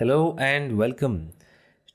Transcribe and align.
Hello 0.00 0.34
and 0.38 0.78
welcome 0.78 1.34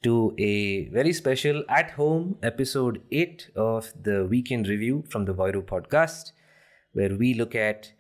to 0.04 0.36
a 0.38 0.90
very 0.90 1.12
special 1.12 1.64
at 1.68 1.90
home 1.90 2.38
episode 2.44 3.02
8 3.12 3.50
of 3.56 3.92
the 4.00 4.28
Week 4.28 4.52
In 4.52 4.62
Review 4.62 5.04
from 5.10 5.26
the 5.26 5.34
Voiro 5.34 5.64
podcast, 5.64 6.32
where 6.94 7.16
we 7.16 7.34
look 7.34 7.56
at 7.56 7.94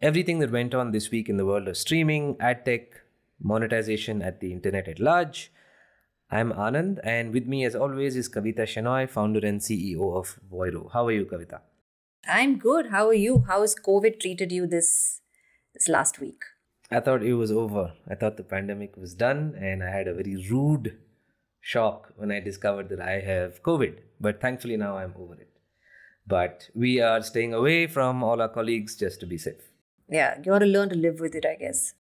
everything 0.00 0.38
that 0.38 0.52
went 0.52 0.72
on 0.72 0.92
this 0.92 1.10
week 1.10 1.28
in 1.28 1.36
the 1.36 1.44
world 1.44 1.66
of 1.66 1.76
streaming, 1.76 2.36
ad 2.38 2.64
tech, 2.64 3.02
monetization 3.42 4.22
at 4.22 4.38
the 4.38 4.52
internet 4.52 4.86
at 4.86 5.00
large. 5.00 5.50
I'm 6.30 6.52
Anand, 6.52 7.00
and 7.02 7.32
with 7.32 7.48
me, 7.48 7.64
as 7.64 7.74
always, 7.74 8.14
is 8.14 8.28
Kavita 8.28 8.68
Shenoy, 8.74 9.10
founder 9.10 9.44
and 9.44 9.60
CEO 9.60 10.16
of 10.16 10.38
Voiro. 10.48 10.92
How 10.92 11.08
are 11.08 11.12
you, 11.12 11.26
Kavita? 11.26 11.62
I'm 12.24 12.56
good. 12.56 12.90
How 12.90 13.08
are 13.08 13.20
you? 13.26 13.46
How 13.48 13.62
has 13.62 13.74
COVID 13.74 14.20
treated 14.20 14.52
you 14.52 14.68
this 14.68 15.22
this 15.74 15.88
last 15.88 16.20
week? 16.20 16.44
I 16.90 17.00
thought 17.00 17.22
it 17.22 17.34
was 17.34 17.52
over. 17.52 17.92
I 18.08 18.14
thought 18.16 18.36
the 18.36 18.42
pandemic 18.42 18.96
was 18.96 19.14
done, 19.14 19.54
and 19.56 19.82
I 19.82 19.90
had 19.90 20.08
a 20.08 20.14
very 20.14 20.44
rude 20.50 20.98
shock 21.60 22.12
when 22.16 22.32
I 22.32 22.40
discovered 22.40 22.88
that 22.88 23.00
I 23.00 23.20
have 23.20 23.62
COVID. 23.62 23.98
But 24.20 24.40
thankfully, 24.40 24.76
now 24.76 24.96
I'm 24.96 25.14
over 25.16 25.34
it. 25.34 25.48
But 26.26 26.68
we 26.74 27.00
are 27.00 27.22
staying 27.22 27.54
away 27.54 27.86
from 27.86 28.22
all 28.22 28.42
our 28.42 28.48
colleagues 28.48 28.96
just 28.96 29.20
to 29.20 29.26
be 29.26 29.38
safe. 29.38 29.70
Yeah, 30.08 30.38
you 30.44 30.50
want 30.50 30.62
to 30.62 30.68
learn 30.68 30.88
to 30.88 30.96
live 30.96 31.20
with 31.20 31.34
it, 31.34 31.46
I 31.46 31.54
guess. 31.54 31.94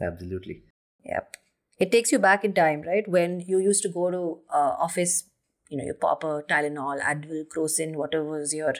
Absolutely. 0.00 0.62
Yep. 1.04 1.36
It 1.78 1.92
takes 1.92 2.12
you 2.12 2.18
back 2.18 2.44
in 2.44 2.52
time, 2.52 2.82
right? 2.82 3.06
When 3.08 3.40
you 3.40 3.58
used 3.58 3.82
to 3.82 3.88
go 3.88 4.10
to 4.10 4.38
uh, 4.52 4.76
office, 4.78 5.24
you 5.68 5.78
know, 5.78 5.84
you 5.84 5.94
pop 5.94 6.22
a 6.24 6.42
Tylenol, 6.48 7.00
Advil, 7.00 7.46
Crocin, 7.48 7.94
whatever 7.94 8.24
was 8.24 8.54
your 8.54 8.74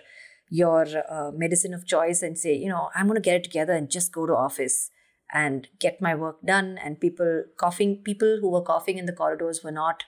your 0.50 0.86
uh, 1.10 1.30
medicine 1.32 1.74
of 1.74 1.86
choice, 1.86 2.22
and 2.22 2.38
say, 2.38 2.54
you 2.54 2.68
know, 2.68 2.88
I'm 2.94 3.06
going 3.06 3.16
to 3.16 3.20
get 3.20 3.36
it 3.36 3.44
together 3.44 3.72
and 3.72 3.90
just 3.90 4.12
go 4.12 4.26
to 4.26 4.34
office 4.34 4.90
and 5.32 5.68
get 5.78 6.00
my 6.00 6.14
work 6.14 6.40
done. 6.44 6.78
And 6.82 7.00
people 7.00 7.44
coughing, 7.58 8.02
people 8.02 8.38
who 8.40 8.50
were 8.50 8.62
coughing 8.62 8.98
in 8.98 9.06
the 9.06 9.12
corridors 9.12 9.62
were 9.62 9.72
not, 9.72 10.04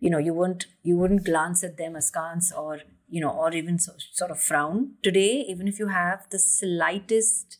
you 0.00 0.10
know, 0.10 0.18
you 0.18 0.34
wouldn't 0.34 0.66
you 0.82 0.96
wouldn't 0.96 1.24
glance 1.24 1.64
at 1.64 1.76
them 1.76 1.96
askance 1.96 2.52
or 2.52 2.80
you 3.08 3.20
know, 3.20 3.30
or 3.30 3.52
even 3.54 3.78
so, 3.78 3.92
sort 4.12 4.30
of 4.30 4.40
frown. 4.40 4.94
Today, 5.02 5.44
even 5.48 5.66
if 5.66 5.78
you 5.78 5.88
have 5.88 6.26
the 6.30 6.38
slightest 6.38 7.58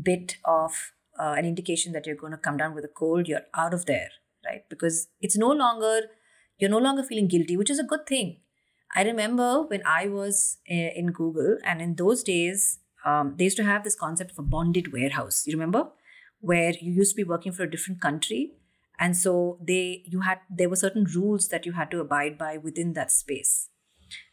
bit 0.00 0.36
of 0.44 0.92
uh, 1.18 1.34
an 1.36 1.44
indication 1.44 1.92
that 1.92 2.06
you're 2.06 2.16
going 2.16 2.32
to 2.32 2.38
come 2.38 2.56
down 2.56 2.74
with 2.74 2.84
a 2.84 2.88
cold, 2.88 3.28
you're 3.28 3.46
out 3.54 3.72
of 3.72 3.86
there, 3.86 4.10
right? 4.44 4.68
Because 4.68 5.08
it's 5.20 5.36
no 5.36 5.50
longer, 5.50 6.02
you're 6.58 6.70
no 6.70 6.78
longer 6.78 7.02
feeling 7.02 7.28
guilty, 7.28 7.56
which 7.56 7.70
is 7.70 7.78
a 7.78 7.84
good 7.84 8.06
thing. 8.06 8.38
I 8.94 9.02
remember 9.02 9.62
when 9.62 9.82
I 9.86 10.08
was 10.08 10.58
uh, 10.70 10.74
in 10.74 11.12
Google, 11.12 11.58
and 11.62 11.80
in 11.80 11.94
those 11.96 12.22
days, 12.22 12.78
um, 13.04 13.34
they 13.36 13.44
used 13.44 13.56
to 13.58 13.64
have 13.64 13.84
this 13.84 13.94
concept 13.94 14.32
of 14.32 14.38
a 14.38 14.42
bonded 14.42 14.92
warehouse. 14.92 15.46
You 15.46 15.54
remember? 15.54 15.90
Where 16.40 16.72
you 16.80 16.92
used 16.92 17.12
to 17.12 17.16
be 17.16 17.28
working 17.28 17.52
for 17.52 17.64
a 17.64 17.70
different 17.70 18.00
country. 18.00 18.52
And 18.98 19.16
so 19.16 19.58
they 19.62 20.02
you 20.06 20.20
had 20.20 20.40
there 20.50 20.68
were 20.68 20.76
certain 20.76 21.04
rules 21.04 21.48
that 21.48 21.66
you 21.66 21.72
had 21.72 21.90
to 21.92 22.00
abide 22.00 22.36
by 22.36 22.56
within 22.56 22.94
that 22.94 23.12
space. 23.12 23.68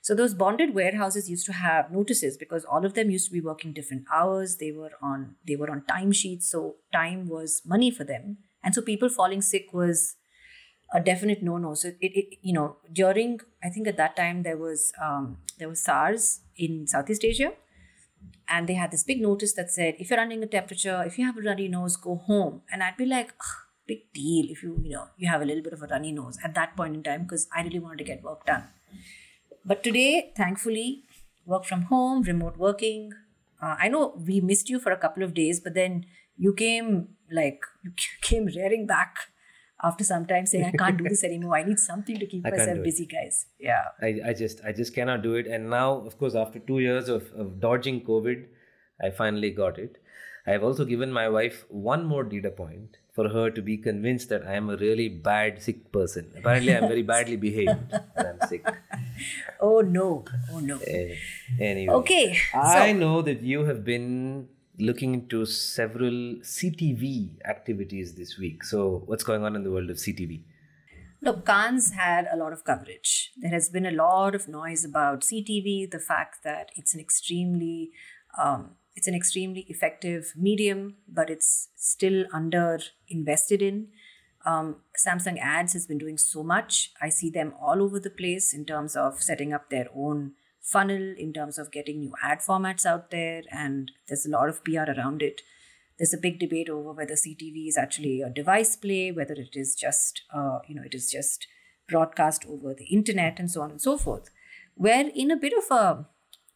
So 0.01 0.15
those 0.15 0.33
bonded 0.33 0.73
warehouses 0.73 1.29
used 1.29 1.45
to 1.47 1.53
have 1.53 1.91
notices 1.91 2.37
because 2.37 2.63
all 2.65 2.85
of 2.85 2.93
them 2.93 3.09
used 3.11 3.27
to 3.27 3.33
be 3.33 3.41
working 3.41 3.73
different 3.73 4.05
hours. 4.13 4.57
They 4.57 4.71
were 4.71 4.91
on 5.01 5.35
they 5.47 5.55
were 5.55 5.69
on 5.69 5.81
timesheets, 5.81 6.43
so 6.43 6.77
time 6.91 7.27
was 7.27 7.61
money 7.65 7.91
for 7.91 8.03
them. 8.03 8.37
And 8.63 8.73
so 8.73 8.81
people 8.81 9.09
falling 9.09 9.41
sick 9.41 9.73
was 9.73 10.15
a 10.95 11.01
definite 11.01 11.43
no-no. 11.43 11.73
So 11.73 11.89
it, 11.89 12.11
it 12.21 12.37
you 12.41 12.53
know 12.53 12.77
during 12.91 13.39
I 13.63 13.69
think 13.69 13.87
at 13.87 13.97
that 13.97 14.15
time 14.15 14.43
there 14.43 14.57
was 14.57 14.91
um, 15.01 15.37
there 15.59 15.69
was 15.69 15.81
SARS 15.81 16.41
in 16.55 16.87
Southeast 16.87 17.25
Asia, 17.25 17.51
and 18.47 18.67
they 18.69 18.75
had 18.75 18.91
this 18.91 19.03
big 19.03 19.21
notice 19.21 19.53
that 19.53 19.71
said 19.71 19.95
if 19.99 20.09
you're 20.09 20.19
running 20.19 20.43
a 20.43 20.47
temperature, 20.47 21.03
if 21.05 21.19
you 21.19 21.25
have 21.25 21.37
a 21.37 21.41
runny 21.41 21.67
nose, 21.67 21.97
go 21.97 22.15
home. 22.15 22.61
And 22.71 22.83
I'd 22.83 22.97
be 22.97 23.05
like. 23.05 23.33
Big 23.87 24.11
deal 24.13 24.47
if 24.49 24.63
you 24.63 24.69
you 24.83 24.93
know 24.93 25.03
you 25.15 25.27
have 25.29 25.43
a 25.43 25.45
little 25.45 25.61
bit 25.65 25.71
of 25.71 25.83
a 25.83 25.85
runny 25.85 26.11
nose 26.11 26.39
at 26.43 26.55
that 26.55 26.75
point 26.75 26.95
in 26.95 27.03
time 27.03 27.21
because 27.21 27.47
I 27.55 27.61
really 27.61 27.77
wanted 27.77 27.99
to 27.99 28.03
get 28.05 28.23
work 28.23 28.43
done. 28.47 28.63
But 29.63 29.83
today, 29.83 30.31
thankfully, 30.35 31.03
work 31.45 31.65
from 31.65 31.83
home, 31.83 32.23
remote 32.23 32.57
working. 32.57 33.11
Uh, 33.61 33.75
I 33.79 33.89
know 33.89 34.19
we 34.27 34.41
missed 34.41 34.69
you 34.69 34.79
for 34.79 34.91
a 34.91 34.97
couple 34.97 35.21
of 35.21 35.35
days, 35.35 35.59
but 35.59 35.75
then 35.75 36.07
you 36.35 36.53
came 36.53 37.09
like 37.31 37.61
you 37.83 37.91
came 38.23 38.47
rearing 38.47 38.87
back 38.87 39.29
after 39.83 40.03
some 40.03 40.25
time 40.25 40.45
saying, 40.45 40.65
"I 40.65 40.71
can't 40.71 40.97
do 40.97 41.03
this 41.09 41.23
anymore. 41.23 41.55
I 41.55 41.63
need 41.63 41.79
something 41.79 42.17
to 42.19 42.25
keep 42.25 42.45
I 42.45 42.51
myself 42.51 42.75
do 42.75 42.81
it." 42.81 42.83
busy, 42.83 43.05
guys." 43.05 43.45
Yeah, 43.59 43.83
I, 44.01 44.19
I 44.27 44.33
just 44.33 44.63
I 44.65 44.71
just 44.71 44.93
cannot 44.95 45.21
do 45.23 45.35
it. 45.35 45.47
And 45.47 45.69
now, 45.69 45.91
of 46.11 46.17
course, 46.17 46.35
after 46.35 46.59
two 46.59 46.79
years 46.79 47.09
of, 47.09 47.31
of 47.33 47.59
dodging 47.59 48.01
COVID, 48.01 48.45
I 49.01 49.09
finally 49.09 49.51
got 49.51 49.77
it. 49.79 49.97
I 50.47 50.51
have 50.51 50.63
also 50.63 50.85
given 50.85 51.11
my 51.11 51.27
wife 51.27 51.65
one 51.69 52.05
more 52.05 52.23
data 52.23 52.51
point 52.51 52.97
for 53.13 53.29
her 53.29 53.49
to 53.49 53.61
be 53.61 53.77
convinced 53.77 54.29
that 54.29 54.45
I 54.45 54.53
am 54.53 54.69
a 54.69 54.75
really 54.77 55.07
bad 55.09 55.61
sick 55.61 55.91
person. 55.91 56.31
Apparently, 56.37 56.75
I'm 56.75 56.87
very 56.87 57.01
badly 57.01 57.35
behaved 57.35 57.91
when 58.13 58.25
I'm 58.27 58.47
sick. 58.47 58.65
Oh 59.61 59.79
no! 59.81 60.25
Oh 60.51 60.59
no! 60.59 60.77
Eh, 60.85 61.15
Anyway, 61.59 61.93
Okay, 61.93 62.37
I 62.53 62.91
so 62.91 62.97
know 62.99 63.21
that 63.21 63.41
you 63.41 63.63
have 63.65 63.85
been 63.85 64.49
looking 64.79 65.13
into 65.13 65.45
several 65.45 66.11
CTV 66.41 67.37
activities 67.45 68.15
this 68.15 68.37
week. 68.37 68.63
So, 68.63 69.03
what's 69.05 69.23
going 69.23 69.43
on 69.43 69.55
in 69.55 69.63
the 69.63 69.71
world 69.71 69.89
of 69.89 69.97
CTV? 69.97 70.43
Look, 71.21 71.45
Cannes 71.45 71.91
had 71.91 72.27
a 72.31 72.37
lot 72.37 72.53
of 72.53 72.63
coverage. 72.63 73.31
There 73.37 73.51
has 73.51 73.69
been 73.69 73.85
a 73.85 73.91
lot 73.91 74.35
of 74.35 74.47
noise 74.47 74.85
about 74.85 75.21
CTV, 75.21 75.89
the 75.89 75.99
fact 75.99 76.43
that 76.43 76.69
it's 76.75 76.93
an 76.93 76.99
extremely 76.99 77.91
um, 78.37 78.75
it's 78.95 79.07
an 79.07 79.15
extremely 79.15 79.61
effective 79.67 80.33
medium, 80.35 80.95
but 81.07 81.29
it's 81.29 81.69
still 81.75 82.25
under 82.33 82.79
invested 83.07 83.61
in. 83.61 83.87
Um, 84.45 84.77
Samsung 85.05 85.39
Ads 85.39 85.73
has 85.73 85.87
been 85.87 85.97
doing 85.97 86.17
so 86.17 86.43
much. 86.43 86.91
I 87.01 87.09
see 87.09 87.29
them 87.29 87.53
all 87.59 87.81
over 87.81 87.99
the 87.99 88.09
place 88.09 88.53
in 88.53 88.65
terms 88.65 88.95
of 88.95 89.21
setting 89.21 89.51
up 89.53 89.69
their 89.69 89.87
own 89.95 90.33
funnel, 90.65 91.15
in 91.17 91.31
terms 91.31 91.57
of 91.57 91.71
getting 91.71 91.99
new 91.99 92.13
ad 92.23 92.39
formats 92.39 92.85
out 92.85 93.11
there, 93.11 93.43
and 93.51 93.91
there's 94.07 94.25
a 94.25 94.29
lot 94.29 94.49
of 94.49 94.63
PR 94.63 94.91
around 94.97 95.21
it. 95.21 95.41
There's 95.97 96.13
a 96.13 96.17
big 96.17 96.39
debate 96.39 96.69
over 96.69 96.91
whether 96.91 97.13
CTV 97.13 97.67
is 97.67 97.77
actually 97.77 98.21
a 98.21 98.29
device 98.29 98.75
play, 98.75 99.11
whether 99.11 99.33
it 99.33 99.55
is 99.55 99.75
just, 99.75 100.23
uh, 100.33 100.59
you 100.67 100.75
know, 100.75 100.81
it 100.83 100.93
is 100.93 101.09
just 101.09 101.47
broadcast 101.87 102.45
over 102.49 102.73
the 102.73 102.85
internet, 102.85 103.39
and 103.39 103.49
so 103.49 103.61
on 103.61 103.71
and 103.71 103.81
so 103.81 103.97
forth. 103.97 104.29
We're 104.75 105.09
in 105.15 105.31
a 105.31 105.37
bit 105.37 105.53
of 105.53 105.71
a 105.71 106.07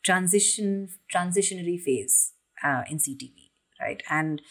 transition, 0.03 0.89
transitionary 1.13 1.79
phase 1.79 2.33
uh, 2.63 2.83
in 2.89 2.97
CTV, 2.97 3.51
right? 3.79 4.03
And 4.09 4.41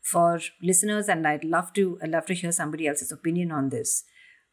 for 0.00 0.40
listeners, 0.62 1.08
and 1.08 1.26
I'd 1.26 1.44
love 1.44 1.72
to, 1.74 1.98
I'd 2.02 2.10
love 2.10 2.26
to 2.26 2.34
hear 2.34 2.52
somebody 2.52 2.86
else's 2.86 3.12
opinion 3.12 3.50
on 3.50 3.68
this. 3.68 4.04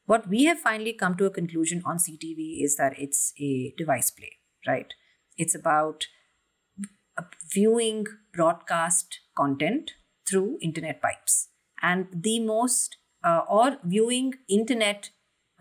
What 0.06 0.28
we 0.28 0.46
have 0.46 0.59
finally 0.59 0.94
come 0.94 1.16
to 1.18 1.25
a 1.25 1.31
conclusion 1.31 1.81
on 1.86 1.98
CTV 1.98 2.64
is 2.64 2.75
that 2.75 2.94
it's 2.98 3.34
a 3.40 3.74
device 3.78 4.12
play, 4.12 4.34
right? 4.68 4.94
It's 5.38 5.56
about 5.56 6.08
uh, 7.18 7.24
viewing 7.53 8.06
broadcast 8.34 9.20
content 9.36 9.92
through 10.28 10.58
internet 10.62 11.02
pipes 11.02 11.50
and 11.81 12.08
the 12.12 12.40
most 12.40 12.98
uh, 13.24 13.42
or 13.50 13.78
viewing 13.84 14.34
internet 14.50 15.09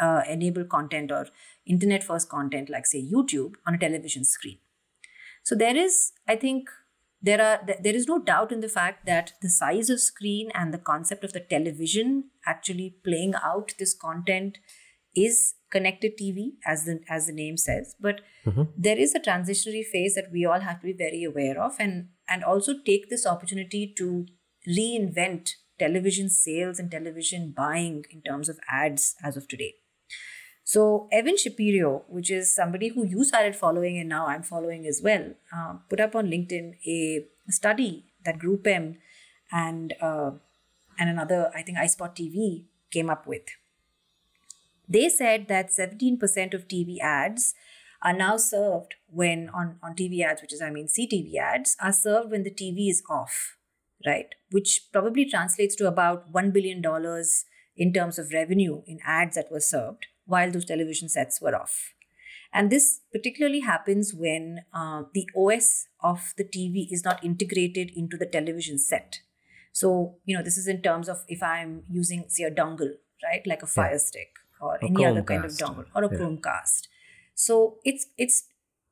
uh, 0.00 0.22
enabled 0.28 0.69
content 0.69 1.12
or 1.12 1.26
internet 1.66 2.03
first 2.03 2.28
content 2.28 2.69
like 2.69 2.87
say 2.87 3.03
youtube 3.03 3.54
on 3.66 3.75
a 3.75 3.78
television 3.78 4.25
screen 4.25 4.59
so 5.43 5.54
there 5.54 5.76
is 5.76 6.12
i 6.26 6.37
think 6.37 6.69
there 7.22 7.41
are 7.41 7.60
there 7.82 7.94
is 7.94 8.06
no 8.06 8.19
doubt 8.19 8.53
in 8.53 8.60
the 8.60 8.69
fact 8.69 9.06
that 9.06 9.32
the 9.41 9.48
size 9.48 9.88
of 9.88 10.00
screen 10.00 10.50
and 10.54 10.75
the 10.75 10.84
concept 10.93 11.25
of 11.25 11.32
the 11.32 11.41
television 11.41 12.25
actually 12.47 12.97
playing 13.04 13.34
out 13.43 13.75
this 13.78 13.94
content 13.94 14.59
is 15.14 15.54
connected 15.76 16.16
tv 16.20 16.46
as 16.72 16.84
the 16.84 16.98
as 17.16 17.26
the 17.26 17.36
name 17.40 17.56
says 17.56 17.94
but 18.06 18.20
there 18.86 18.98
is 19.04 19.14
a 19.14 19.20
transitionary 19.26 19.84
phase 19.92 20.14
that 20.14 20.32
we 20.32 20.44
all 20.44 20.60
have 20.68 20.80
to 20.80 20.86
be 20.86 20.96
very 21.04 21.22
aware 21.24 21.60
of 21.68 21.76
and 21.78 22.08
and 22.28 22.44
also 22.52 22.74
take 22.90 23.08
this 23.10 23.26
opportunity 23.26 23.82
to 24.00 24.26
reinvent 24.78 25.54
television 25.78 26.28
sales 26.28 26.78
and 26.78 26.90
television 26.90 27.52
buying 27.56 28.04
in 28.10 28.22
terms 28.28 28.49
of 28.49 28.60
ads 28.82 29.14
as 29.22 29.37
of 29.37 29.49
today 29.49 29.75
so 30.64 31.08
Evan 31.12 31.37
Shapiro, 31.37 32.04
which 32.08 32.31
is 32.31 32.54
somebody 32.54 32.88
who 32.88 33.04
you 33.04 33.22
started 33.22 33.54
following 33.54 33.99
and 33.99 34.08
now 34.08 34.26
I'm 34.26 34.43
following 34.43 34.87
as 34.87 35.02
well, 35.04 35.34
uh, 35.54 35.75
put 35.90 36.00
up 36.00 36.16
on 36.16 36.28
LinkedIn 36.28 36.76
a 36.88 37.26
study 37.50 38.06
that 38.25 38.38
Group 38.38 38.66
M 38.66 38.96
and 39.52 39.94
uh, 40.00 40.31
and 40.99 41.10
another 41.10 41.50
I 41.54 41.62
think 41.62 41.76
iSpot 41.76 42.16
TV 42.16 42.64
came 42.90 43.10
up 43.10 43.26
with. 43.26 43.43
They 44.88 45.08
said 45.08 45.48
that 45.48 45.70
17% 45.70 46.20
of 46.54 46.69
TV 46.69 46.98
ads 47.00 47.54
are 48.02 48.12
now 48.12 48.36
served 48.36 48.94
when 49.10 49.48
on, 49.48 49.78
on 49.82 49.94
TV 49.94 50.22
ads, 50.22 50.42
which 50.42 50.52
is 50.52 50.60
I 50.60 50.70
mean 50.70 50.86
CTV 50.86 51.36
ads, 51.36 51.76
are 51.81 51.92
served 51.92 52.31
when 52.31 52.42
the 52.42 52.50
TV 52.50 52.90
is 52.90 53.02
off, 53.08 53.56
right? 54.06 54.34
Which 54.50 54.88
probably 54.92 55.25
translates 55.25 55.75
to 55.76 55.88
about 55.88 56.32
$1 56.32 56.52
billion 56.52 56.82
in 57.76 57.92
terms 57.92 58.19
of 58.19 58.32
revenue 58.32 58.82
in 58.86 58.98
ads 59.04 59.36
that 59.36 59.50
were 59.50 59.60
served 59.60 60.06
while 60.26 60.50
those 60.50 60.66
television 60.66 61.08
sets 61.08 61.40
were 61.40 61.56
off. 61.56 61.94
And 62.52 62.70
this 62.70 63.00
particularly 63.10 63.60
happens 63.60 64.14
when 64.14 64.60
uh, 64.72 65.04
the 65.12 65.28
OS 65.37 65.87
of 66.00 66.34
the 66.37 66.44
TV 66.44 66.87
is 66.92 67.04
not 67.04 67.25
integrated 67.25 67.90
into 67.96 68.16
the 68.16 68.26
television 68.26 68.78
set. 68.78 69.20
So, 69.72 70.19
you 70.25 70.37
know, 70.37 70.42
this 70.44 70.56
is 70.56 70.69
in 70.69 70.82
terms 70.82 71.08
of 71.08 71.25
if 71.26 71.42
I'm 71.42 71.82
using, 71.90 72.26
say, 72.28 72.44
a 72.44 72.50
dongle, 72.50 72.92
right? 73.25 73.44
Like 73.44 73.64
a 73.64 73.66
Fire 73.66 73.98
Stick 73.98 74.34
or 74.60 74.78
any 74.82 75.04
other 75.04 75.22
kind 75.22 75.44
of 75.44 75.52
dongle 75.52 75.86
or 75.94 76.04
a 76.04 76.10
Yeah. 76.10 76.18
Chromecast. 76.18 76.88
So 77.34 77.78
it's 77.84 78.06
it's 78.16 78.44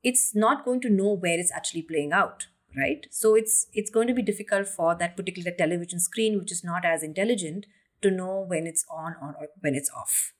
it's 0.03 0.35
not 0.35 0.65
going 0.65 0.81
to 0.81 0.89
know 0.89 1.13
where 1.13 1.39
it's 1.39 1.51
actually 1.51 1.81
playing 1.83 2.11
out, 2.11 2.47
right? 2.77 3.05
So 3.11 3.35
it's 3.35 3.67
it's 3.73 3.89
going 3.89 4.07
to 4.07 4.13
be 4.13 4.21
difficult 4.21 4.67
for 4.67 4.95
that 4.95 5.15
particular 5.17 5.51
television 5.51 5.99
screen, 5.99 6.37
which 6.39 6.51
is 6.51 6.63
not 6.63 6.85
as 6.85 7.03
intelligent, 7.03 7.65
to 8.01 8.11
know 8.11 8.45
when 8.47 8.67
it's 8.67 8.85
on 8.89 9.15
or 9.21 9.35
or 9.39 9.47
when 9.61 9.75
it's 9.75 9.89
off. 9.91 10.33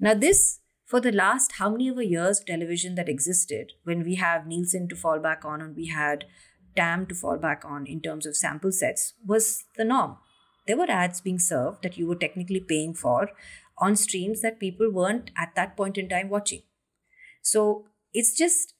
Now, 0.00 0.14
this 0.14 0.60
for 0.84 1.00
the 1.00 1.12
last 1.12 1.52
how 1.52 1.68
many 1.70 1.90
ever 1.90 2.02
years 2.02 2.40
of 2.40 2.46
television 2.46 2.94
that 2.94 3.08
existed, 3.08 3.72
when 3.84 4.02
we 4.02 4.14
have 4.14 4.46
Nielsen 4.46 4.88
to 4.88 4.96
fall 4.96 5.18
back 5.18 5.44
on 5.44 5.60
and 5.60 5.76
we 5.76 5.86
had 5.88 6.24
TAM 6.76 7.06
to 7.06 7.14
fall 7.14 7.36
back 7.36 7.62
on 7.64 7.86
in 7.86 8.00
terms 8.00 8.24
of 8.24 8.36
sample 8.36 8.72
sets, 8.72 9.12
was 9.26 9.64
the 9.76 9.84
norm. 9.84 10.16
There 10.66 10.76
were 10.76 10.90
ads 10.90 11.20
being 11.20 11.38
served 11.38 11.82
that 11.82 11.98
you 11.98 12.06
were 12.06 12.14
technically 12.14 12.60
paying 12.60 12.94
for 12.94 13.30
on 13.80 13.96
streams 13.96 14.40
that 14.42 14.60
people 14.60 14.90
weren't 14.90 15.30
at 15.36 15.54
that 15.54 15.76
point 15.76 15.98
in 15.98 16.08
time 16.08 16.28
watching. 16.28 16.62
So 17.42 17.86
it's 18.12 18.36
just 18.36 18.74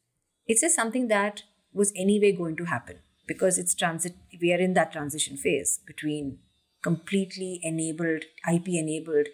it's 0.46 0.62
just 0.62 0.74
something 0.74 1.08
that 1.08 1.42
was 1.72 1.92
anyway 1.96 2.32
going 2.32 2.56
to 2.56 2.64
happen 2.64 2.98
because 3.26 3.58
it's 3.58 3.74
transit 3.74 4.16
we 4.40 4.52
are 4.52 4.58
in 4.58 4.74
that 4.74 4.92
transition 4.92 5.36
phase 5.36 5.80
between 5.86 6.38
completely 6.82 7.60
enabled 7.62 8.24
ip 8.52 8.68
enabled 8.68 9.28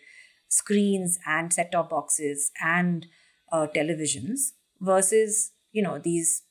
screens 0.49 1.19
and 1.27 1.53
set 1.53 1.73
top 1.73 1.91
boxes 1.91 2.51
and 2.63 3.07
uh, 3.53 3.67
televisions 3.75 4.53
versus 4.81 5.53
you 5.73 5.83
know 5.83 5.99
these 5.99 6.43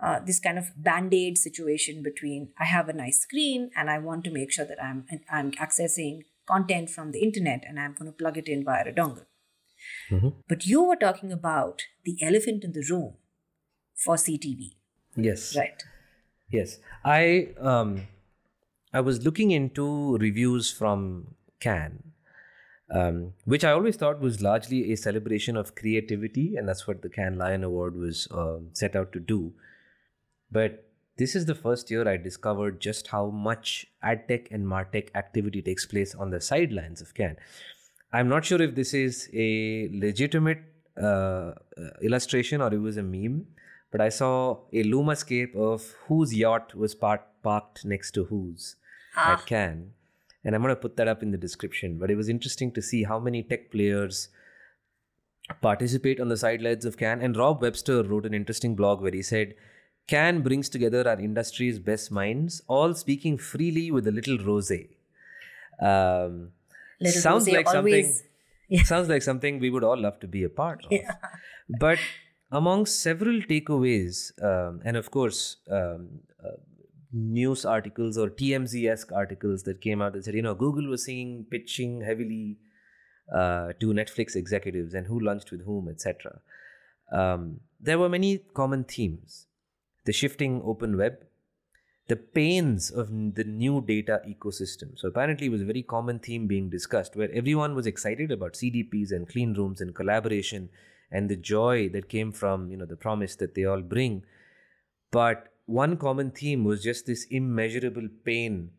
uh, 0.00 0.18
this 0.18 0.40
kind 0.40 0.58
of 0.58 0.72
band-aid 0.76 1.38
situation 1.38 2.02
between 2.02 2.48
i 2.58 2.64
have 2.64 2.88
a 2.88 2.92
nice 2.92 3.20
screen 3.20 3.70
and 3.76 3.88
i 3.88 3.98
want 3.98 4.24
to 4.24 4.30
make 4.30 4.50
sure 4.50 4.64
that 4.64 4.82
i'm 4.82 5.06
i'm 5.30 5.52
accessing 5.52 6.22
content 6.46 6.90
from 6.90 7.10
the 7.12 7.20
internet 7.20 7.64
and 7.66 7.78
i'm 7.80 7.94
going 7.94 8.10
to 8.10 8.16
plug 8.22 8.36
it 8.38 8.48
in 8.48 8.64
via 8.64 8.84
a 8.88 8.92
dongle. 8.92 9.26
But 10.48 10.64
you 10.66 10.82
were 10.82 10.96
talking 10.96 11.32
about 11.32 11.82
the 12.04 12.16
elephant 12.22 12.64
in 12.64 12.72
the 12.72 12.84
room 12.90 13.14
for 14.04 14.16
ctv 14.16 14.70
Yes. 15.16 15.56
right. 15.56 15.82
Yes, 16.50 16.78
I 17.04 17.48
um, 17.58 18.06
I 18.92 19.00
was 19.00 19.24
looking 19.24 19.50
into 19.50 20.16
reviews 20.18 20.70
from 20.70 21.34
Cannes, 21.60 22.02
um, 22.90 23.32
which 23.44 23.64
I 23.64 23.70
always 23.72 23.96
thought 23.96 24.20
was 24.20 24.40
largely 24.42 24.92
a 24.92 24.96
celebration 24.96 25.56
of 25.56 25.74
creativity, 25.74 26.54
and 26.56 26.68
that's 26.68 26.86
what 26.86 27.02
the 27.02 27.08
Cannes 27.08 27.38
Lion 27.38 27.64
Award 27.64 27.96
was 27.96 28.28
um 28.30 28.68
set 28.72 28.94
out 28.94 29.12
to 29.12 29.20
do. 29.20 29.52
But 30.50 30.84
this 31.16 31.34
is 31.36 31.46
the 31.46 31.54
first 31.54 31.90
year 31.90 32.08
I 32.08 32.16
discovered 32.16 32.80
just 32.80 33.08
how 33.08 33.26
much 33.30 33.86
adtech 34.04 34.48
and 34.50 34.66
martech 34.66 35.08
activity 35.14 35.62
takes 35.62 35.86
place 35.86 36.14
on 36.14 36.30
the 36.30 36.40
sidelines 36.40 37.00
of 37.00 37.14
Cannes. 37.14 37.36
I'm 38.12 38.28
not 38.28 38.44
sure 38.44 38.60
if 38.62 38.74
this 38.74 38.94
is 38.94 39.28
a 39.32 39.90
legitimate 39.92 40.62
uh, 41.00 41.06
uh, 41.06 41.52
illustration 42.02 42.60
or 42.60 42.72
it 42.72 42.78
was 42.78 42.96
a 42.96 43.02
meme, 43.02 43.46
but 43.90 44.00
I 44.00 44.08
saw 44.08 44.58
a 44.72 44.84
lumascape 44.84 45.54
of 45.56 45.94
whose 46.06 46.34
yacht 46.34 46.74
was 46.74 46.94
par- 46.94 47.24
parked 47.42 47.84
next 47.84 48.12
to 48.12 48.24
whose 48.24 48.76
Ah. 49.16 49.34
at 49.34 49.46
Cannes. 49.46 49.92
And 50.44 50.54
I'm 50.54 50.62
going 50.62 50.74
to 50.74 50.80
put 50.80 50.96
that 50.96 51.08
up 51.08 51.22
in 51.22 51.30
the 51.30 51.38
description. 51.38 51.98
But 51.98 52.10
it 52.10 52.16
was 52.16 52.28
interesting 52.28 52.72
to 52.72 52.82
see 52.82 53.04
how 53.04 53.18
many 53.18 53.42
tech 53.42 53.70
players 53.70 54.28
participate 55.62 56.20
on 56.20 56.28
the 56.28 56.36
sidelines 56.36 56.84
of 56.84 56.96
Cannes. 56.96 57.22
And 57.22 57.36
Rob 57.36 57.62
Webster 57.62 58.02
wrote 58.02 58.26
an 58.26 58.34
interesting 58.34 58.74
blog 58.74 59.00
where 59.00 59.12
he 59.12 59.22
said, 59.22 59.54
Cannes 60.06 60.42
brings 60.42 60.68
together 60.68 61.08
our 61.08 61.18
industry's 61.18 61.78
best 61.78 62.10
minds, 62.12 62.62
all 62.66 62.94
speaking 62.94 63.38
freely 63.38 63.90
with 63.90 64.06
a 64.06 64.12
little 64.12 64.38
rosé. 64.38 64.88
Um, 65.80 66.52
Little 67.00 67.20
sounds 67.20 67.46
rosé 67.46 67.52
like 67.54 67.66
always- 67.66 68.18
something. 68.68 68.84
Sounds 68.84 69.08
like 69.08 69.22
something 69.22 69.58
we 69.60 69.70
would 69.70 69.84
all 69.84 69.98
love 70.00 70.18
to 70.20 70.26
be 70.26 70.42
a 70.42 70.48
part 70.48 70.84
of. 70.86 70.92
But 71.78 71.98
among 72.50 72.86
several 72.86 73.40
takeaways, 73.42 74.32
um, 74.42 74.80
and 74.84 74.96
of 74.96 75.10
course, 75.10 75.56
um, 75.70 76.20
uh, 76.44 76.52
news 77.12 77.64
articles 77.64 78.16
or 78.18 78.30
TMZ 78.30 78.90
esque 78.90 79.12
articles 79.12 79.62
that 79.64 79.80
came 79.80 80.00
out 80.02 80.14
that 80.14 80.24
said, 80.24 80.34
you 80.34 80.42
know, 80.42 80.54
Google 80.54 80.88
was 80.88 81.04
seeing 81.04 81.44
pitching 81.50 82.00
heavily 82.00 82.56
uh, 83.32 83.72
to 83.80 83.92
Netflix 83.92 84.34
executives 84.34 84.94
and 84.94 85.06
who 85.06 85.20
lunched 85.20 85.50
with 85.50 85.64
whom, 85.64 85.88
etc. 85.88 86.40
Um, 87.12 87.60
there 87.80 87.98
were 87.98 88.08
many 88.08 88.38
common 88.54 88.84
themes 88.84 89.46
the 90.04 90.12
shifting 90.12 90.62
open 90.64 90.96
web, 90.96 91.24
the 92.08 92.16
pains 92.16 92.90
of 92.90 93.08
the 93.08 93.44
new 93.44 93.80
data 93.80 94.20
ecosystem. 94.28 94.98
So, 94.98 95.08
apparently, 95.08 95.46
it 95.46 95.50
was 95.50 95.62
a 95.62 95.66
very 95.66 95.82
common 95.82 96.18
theme 96.18 96.46
being 96.46 96.68
discussed 96.68 97.16
where 97.16 97.30
everyone 97.32 97.74
was 97.74 97.86
excited 97.86 98.30
about 98.30 98.54
CDPs 98.54 99.10
and 99.10 99.28
clean 99.28 99.54
rooms 99.54 99.80
and 99.80 99.94
collaboration 99.94 100.68
and 101.14 101.28
the 101.28 101.36
joy 101.36 101.88
that 101.90 102.08
came 102.08 102.32
from 102.32 102.70
you 102.70 102.76
know 102.76 102.86
the 102.86 102.96
promise 102.96 103.36
that 103.36 103.54
they 103.54 103.64
all 103.64 103.82
bring 103.82 104.24
but 105.10 105.48
one 105.66 105.96
common 105.96 106.30
theme 106.30 106.64
was 106.64 106.82
just 106.82 107.06
this 107.06 107.24
immeasurable 107.30 108.08
pain 108.24 108.70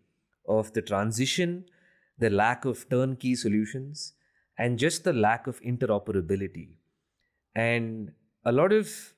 of 0.48 0.74
the 0.74 0.82
transition 0.82 1.66
the 2.20 2.30
lack 2.30 2.66
of 2.66 2.88
turnkey 2.90 3.36
solutions 3.36 4.14
and 4.58 4.80
just 4.80 5.04
the 5.04 5.14
lack 5.14 5.48
of 5.48 5.62
interoperability 5.62 6.68
and 7.56 8.12
a 8.44 8.52
lot 8.52 8.72
of 8.72 9.15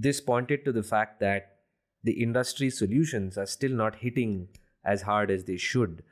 this 0.00 0.20
pointed 0.20 0.64
to 0.64 0.72
the 0.72 0.82
fact 0.82 1.18
that 1.18 1.56
the 2.04 2.22
industry 2.22 2.70
solutions 2.70 3.36
are 3.36 3.46
still 3.46 3.72
not 3.72 3.96
hitting 3.96 4.48
as 4.84 5.02
hard 5.02 5.30
as 5.30 5.44
they 5.44 5.56
should. 5.56 6.04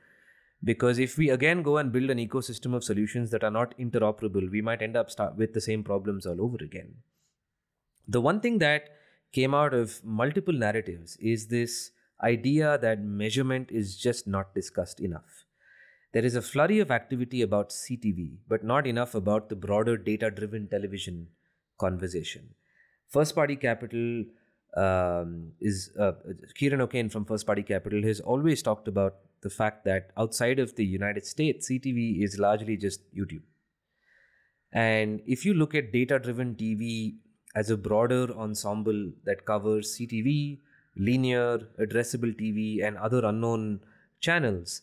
Because 0.65 0.99
if 0.99 1.17
we 1.17 1.31
again 1.31 1.62
go 1.62 1.77
and 1.77 1.93
build 1.93 2.11
an 2.11 2.19
ecosystem 2.19 2.75
of 2.75 2.83
solutions 2.83 3.31
that 3.31 3.44
are 3.44 3.50
not 3.50 3.79
interoperable 3.79 4.50
we 4.50 4.61
might 4.61 4.83
end 4.83 4.97
up 4.97 5.11
with 5.37 5.55
the 5.55 5.61
same 5.61 5.85
problems 5.85 6.27
all 6.27 6.41
over 6.41 6.56
again. 6.61 6.94
The 8.09 8.21
one 8.21 8.41
thing 8.41 8.59
that 8.59 8.88
came 9.33 9.55
out 9.55 9.73
of 9.73 10.05
multiple 10.05 10.55
narratives 10.55 11.17
is 11.21 11.47
this 11.47 11.93
idea 12.23 12.79
that 12.79 13.05
measurement 13.05 13.71
is 13.71 13.97
just 13.97 14.27
not 14.27 14.55
discussed 14.55 14.99
enough. 14.99 15.44
There 16.12 16.25
is 16.25 16.35
a 16.35 16.43
flurry 16.43 16.81
of 16.81 16.91
activity 16.91 17.43
about 17.43 17.71
ctv 17.71 18.39
but 18.49 18.65
not 18.65 18.87
enough 18.87 19.15
about 19.15 19.49
the 19.49 19.56
broader 19.56 19.97
data 19.97 20.31
driven 20.31 20.67
television 20.67 21.29
conversation 21.79 22.55
first 23.08 23.35
party 23.35 23.56
capital 23.56 24.25
um, 24.76 25.53
is 25.61 25.91
uh, 25.99 26.12
Ciaran 26.55 26.81
O'Kane 26.81 27.08
from 27.08 27.25
First 27.25 27.47
Party 27.47 27.62
Capital 27.62 28.03
has 28.03 28.20
always 28.20 28.62
talked 28.62 28.88
about 28.88 29.14
the 29.43 29.50
fact 29.50 29.85
that 29.85 30.11
outside 30.19 30.58
of 30.58 30.76
the 30.76 30.85
United 30.85 31.26
States, 31.26 31.70
CTV 31.70 32.23
is 32.23 32.38
largely 32.38 32.76
just 32.76 33.00
YouTube. 33.14 33.43
And 34.72 35.22
if 35.27 35.46
you 35.46 35.55
look 35.55 35.75
at 35.75 35.93
data 35.93 36.19
driven 36.19 36.55
TV 36.55 37.17
as 37.55 37.70
a 37.70 37.77
broader 37.77 38.31
ensemble 38.36 39.13
that 39.25 39.46
covers 39.46 39.96
CTV, 39.98 40.58
linear, 40.96 41.58
addressable 41.81 42.39
TV, 42.39 42.86
and 42.86 42.98
other 42.98 43.25
unknown 43.25 43.81
channels, 44.20 44.82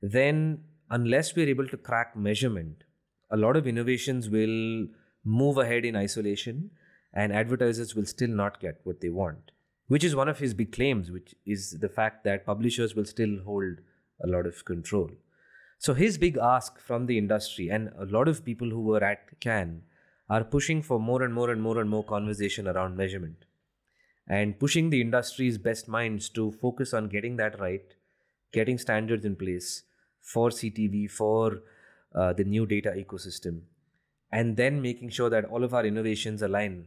then 0.00 0.60
unless 0.90 1.34
we're 1.34 1.48
able 1.48 1.68
to 1.68 1.76
crack 1.76 2.16
measurement, 2.16 2.84
a 3.30 3.36
lot 3.36 3.56
of 3.56 3.66
innovations 3.66 4.30
will 4.30 4.86
move 5.24 5.58
ahead 5.58 5.84
in 5.84 5.96
isolation 5.96 6.70
and 7.14 7.32
advertisers 7.32 7.94
will 7.94 8.04
still 8.04 8.28
not 8.28 8.60
get 8.60 8.80
what 8.84 9.00
they 9.00 9.08
want 9.08 9.52
which 9.86 10.04
is 10.04 10.16
one 10.16 10.28
of 10.28 10.38
his 10.38 10.54
big 10.54 10.72
claims 10.72 11.10
which 11.10 11.34
is 11.44 11.78
the 11.80 11.88
fact 11.88 12.24
that 12.24 12.46
publishers 12.46 12.94
will 12.94 13.04
still 13.04 13.38
hold 13.44 13.78
a 14.22 14.26
lot 14.26 14.46
of 14.46 14.64
control. 14.64 15.10
So 15.78 15.92
his 15.92 16.16
big 16.16 16.38
ask 16.38 16.78
from 16.80 17.06
the 17.06 17.18
industry 17.18 17.68
and 17.68 17.90
a 17.98 18.06
lot 18.06 18.28
of 18.28 18.44
people 18.44 18.70
who 18.70 18.82
were 18.82 19.04
at 19.04 19.40
Cannes 19.40 19.82
are 20.30 20.44
pushing 20.44 20.80
for 20.80 20.98
more 20.98 21.22
and 21.22 21.34
more 21.34 21.50
and 21.50 21.60
more 21.60 21.78
and 21.80 21.90
more 21.90 22.04
conversation 22.04 22.66
around 22.66 22.96
measurement 22.96 23.44
and 24.26 24.58
pushing 24.58 24.88
the 24.88 25.02
industry's 25.02 25.58
best 25.58 25.86
minds 25.86 26.30
to 26.30 26.50
focus 26.52 26.94
on 26.94 27.08
getting 27.08 27.36
that 27.36 27.60
right 27.60 27.94
getting 28.52 28.78
standards 28.78 29.26
in 29.26 29.36
place 29.36 29.82
for 30.22 30.48
CTV 30.48 31.10
for 31.10 31.60
uh, 32.14 32.32
the 32.32 32.44
new 32.44 32.64
data 32.64 32.94
ecosystem 32.96 33.60
and 34.32 34.56
then 34.56 34.80
making 34.80 35.10
sure 35.10 35.28
that 35.28 35.44
all 35.44 35.62
of 35.62 35.74
our 35.74 35.84
innovations 35.84 36.40
align 36.40 36.86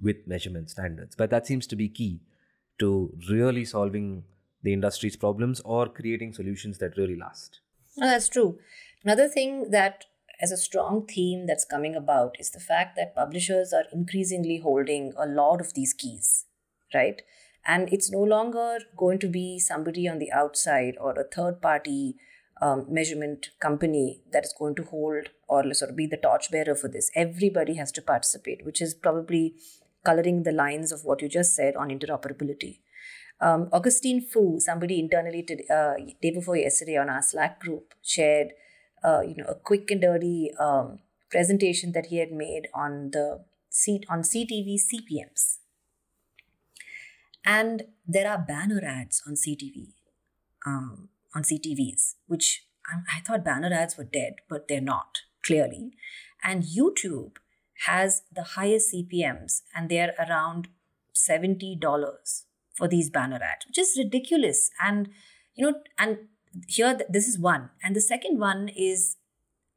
with 0.00 0.26
measurement 0.26 0.70
standards. 0.70 1.14
But 1.16 1.30
that 1.30 1.46
seems 1.46 1.66
to 1.68 1.76
be 1.76 1.88
key 1.88 2.20
to 2.78 3.12
really 3.30 3.64
solving 3.64 4.24
the 4.62 4.72
industry's 4.72 5.16
problems 5.16 5.60
or 5.60 5.88
creating 5.88 6.32
solutions 6.32 6.78
that 6.78 6.96
really 6.96 7.16
last. 7.16 7.60
No, 7.96 8.08
that's 8.08 8.28
true. 8.28 8.58
Another 9.04 9.28
thing 9.28 9.70
that 9.70 10.06
as 10.40 10.50
a 10.50 10.56
strong 10.56 11.06
theme 11.06 11.46
that's 11.46 11.64
coming 11.64 11.94
about 11.94 12.36
is 12.40 12.50
the 12.50 12.60
fact 12.60 12.96
that 12.96 13.14
publishers 13.14 13.72
are 13.72 13.84
increasingly 13.92 14.58
holding 14.58 15.12
a 15.16 15.26
lot 15.26 15.60
of 15.60 15.74
these 15.74 15.92
keys, 15.92 16.46
right? 16.92 17.22
And 17.66 17.92
it's 17.92 18.10
no 18.10 18.22
longer 18.22 18.78
going 18.96 19.18
to 19.20 19.28
be 19.28 19.58
somebody 19.58 20.08
on 20.08 20.18
the 20.18 20.32
outside 20.32 20.96
or 21.00 21.12
a 21.12 21.24
third 21.24 21.62
party 21.62 22.16
um, 22.60 22.86
measurement 22.88 23.50
company 23.60 24.22
that 24.32 24.44
is 24.44 24.54
going 24.58 24.74
to 24.76 24.84
hold 24.84 25.28
or 25.48 25.72
sort 25.74 25.90
of 25.90 25.96
be 25.96 26.06
the 26.06 26.16
torchbearer 26.16 26.74
for 26.74 26.88
this. 26.88 27.10
Everybody 27.14 27.74
has 27.74 27.92
to 27.92 28.02
participate, 28.02 28.64
which 28.64 28.80
is 28.80 28.94
probably 28.94 29.54
coloring 30.04 30.42
the 30.42 30.52
lines 30.52 30.92
of 30.92 31.04
what 31.04 31.22
you 31.22 31.28
just 31.28 31.54
said 31.54 31.76
on 31.76 31.88
interoperability. 31.88 32.78
Um, 33.40 33.68
Augustine 33.72 34.20
Fu, 34.20 34.58
somebody 34.60 35.00
internally 35.00 35.42
today, 35.42 35.66
uh, 35.70 35.94
day 36.22 36.30
before 36.30 36.56
yesterday 36.56 36.96
on 36.96 37.10
our 37.10 37.22
Slack 37.22 37.60
group, 37.60 37.94
shared, 38.02 38.52
uh, 39.02 39.20
you 39.20 39.34
know, 39.36 39.44
a 39.48 39.54
quick 39.54 39.90
and 39.90 40.00
dirty 40.00 40.50
um, 40.58 41.00
presentation 41.30 41.92
that 41.92 42.06
he 42.06 42.18
had 42.18 42.30
made 42.30 42.68
on 42.72 43.10
the 43.10 43.44
seat 43.68 44.06
on 44.08 44.22
CTV 44.22 44.76
CPMS. 44.76 45.58
And 47.44 47.84
there 48.06 48.30
are 48.30 48.38
banner 48.38 48.80
ads 48.82 49.22
on 49.26 49.34
CTV, 49.34 49.88
um, 50.64 51.08
on 51.34 51.42
CTVs, 51.42 52.14
which 52.26 52.66
I, 52.86 53.18
I 53.18 53.20
thought 53.20 53.44
banner 53.44 53.72
ads 53.72 53.98
were 53.98 54.04
dead, 54.04 54.36
but 54.48 54.68
they're 54.68 54.80
not 54.80 55.22
clearly. 55.44 55.92
And 56.42 56.62
YouTube 56.62 57.36
has 57.86 58.22
the 58.32 58.42
highest 58.42 58.94
CPMs, 58.94 59.62
and 59.74 59.88
they're 59.88 60.14
around 60.18 60.68
seventy 61.12 61.76
dollars 61.76 62.46
for 62.74 62.88
these 62.88 63.10
banner 63.10 63.36
ads, 63.36 63.66
which 63.66 63.78
is 63.78 63.96
ridiculous. 63.98 64.70
And 64.82 65.08
you 65.54 65.70
know, 65.70 65.78
and 65.98 66.18
here 66.68 66.98
this 67.08 67.26
is 67.26 67.38
one, 67.38 67.70
and 67.82 67.94
the 67.94 68.00
second 68.00 68.38
one 68.38 68.68
is 68.68 69.16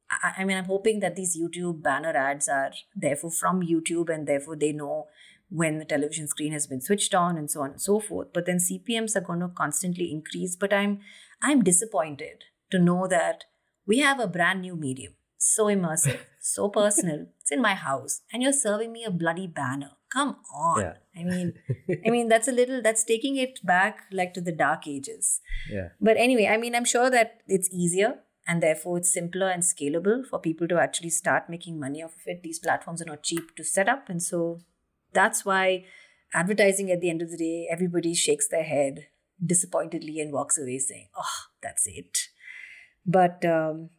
I 0.09 0.45
mean, 0.45 0.57
I'm 0.57 0.65
hoping 0.65 0.99
that 1.01 1.15
these 1.15 1.37
YouTube 1.37 1.83
banner 1.83 2.15
ads 2.15 2.47
are 2.47 2.71
therefore 2.95 3.31
from 3.31 3.61
YouTube 3.61 4.09
and 4.09 4.25
therefore 4.25 4.55
they 4.55 4.71
know 4.71 5.07
when 5.49 5.79
the 5.79 5.85
television 5.85 6.27
screen 6.27 6.53
has 6.53 6.67
been 6.67 6.81
switched 6.81 7.13
on 7.13 7.37
and 7.37 7.49
so 7.49 7.61
on 7.61 7.71
and 7.71 7.81
so 7.81 7.99
forth. 7.99 8.29
But 8.33 8.45
then 8.45 8.57
CPMs 8.57 9.15
are 9.15 9.21
going 9.21 9.41
to 9.41 9.49
constantly 9.49 10.11
increase. 10.11 10.55
But 10.55 10.73
I'm 10.73 10.99
I'm 11.41 11.63
disappointed 11.63 12.45
to 12.71 12.79
know 12.79 13.07
that 13.07 13.45
we 13.85 13.99
have 13.99 14.19
a 14.19 14.27
brand 14.27 14.61
new 14.61 14.75
medium, 14.75 15.13
so 15.37 15.65
immersive, 15.65 16.19
so 16.39 16.69
personal. 16.69 17.27
It's 17.41 17.51
in 17.51 17.61
my 17.61 17.75
house, 17.75 18.21
and 18.31 18.43
you're 18.43 18.53
serving 18.53 18.91
me 18.91 19.03
a 19.03 19.11
bloody 19.11 19.47
banner. 19.47 19.91
Come 20.11 20.37
on. 20.53 20.81
Yeah. 20.81 20.93
I 21.15 21.23
mean, 21.23 21.53
I 22.05 22.09
mean 22.09 22.29
that's 22.29 22.47
a 22.47 22.51
little 22.51 22.81
that's 22.81 23.03
taking 23.03 23.35
it 23.35 23.59
back 23.65 24.05
like 24.11 24.33
to 24.35 24.41
the 24.41 24.51
dark 24.51 24.87
ages. 24.87 25.41
Yeah. 25.69 25.89
But 25.99 26.17
anyway, 26.17 26.47
I 26.47 26.57
mean, 26.57 26.75
I'm 26.75 26.85
sure 26.85 27.09
that 27.09 27.41
it's 27.47 27.69
easier 27.71 28.19
and 28.47 28.63
therefore 28.63 28.97
it's 28.97 29.13
simpler 29.13 29.49
and 29.49 29.63
scalable 29.63 30.25
for 30.25 30.39
people 30.39 30.67
to 30.69 30.79
actually 30.79 31.09
start 31.09 31.49
making 31.49 31.79
money 31.79 32.01
off 32.01 32.13
of 32.15 32.21
it. 32.25 32.41
These 32.41 32.59
platforms 32.59 33.01
are 33.01 33.05
not 33.05 33.23
cheap 33.23 33.55
to 33.57 33.63
set 33.63 33.89
up, 33.89 34.07
and 34.07 34.23
so 34.23 34.61
that's 35.13 35.43
why 35.43 35.85
advertising 36.33 36.91
at 36.91 37.01
the 37.01 37.09
end 37.09 37.21
of 37.21 37.31
the 37.31 37.37
day, 37.37 37.67
everybody 37.69 38.13
shakes 38.13 38.47
their 38.47 38.63
head 38.63 39.07
disappointedly 39.45 40.19
and 40.19 40.31
walks 40.31 40.57
away 40.57 40.79
saying, 40.79 41.09
"Oh, 41.15 41.47
that's 41.61 41.85
it." 41.85 42.29
But 43.05 43.43
um, 43.45 43.89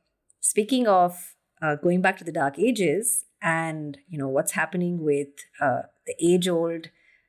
speaking 0.40 0.86
of 0.86 1.34
uh, 1.62 1.76
going 1.76 2.00
back 2.02 2.16
to 2.18 2.24
the 2.24 2.32
dark 2.32 2.58
ages 2.58 3.24
and 3.42 3.98
you 4.08 4.18
know 4.18 4.28
what's 4.28 4.52
happening 4.52 5.02
with 5.02 5.28
uh, 5.60 5.82
the 6.06 6.14
age-old 6.20 6.88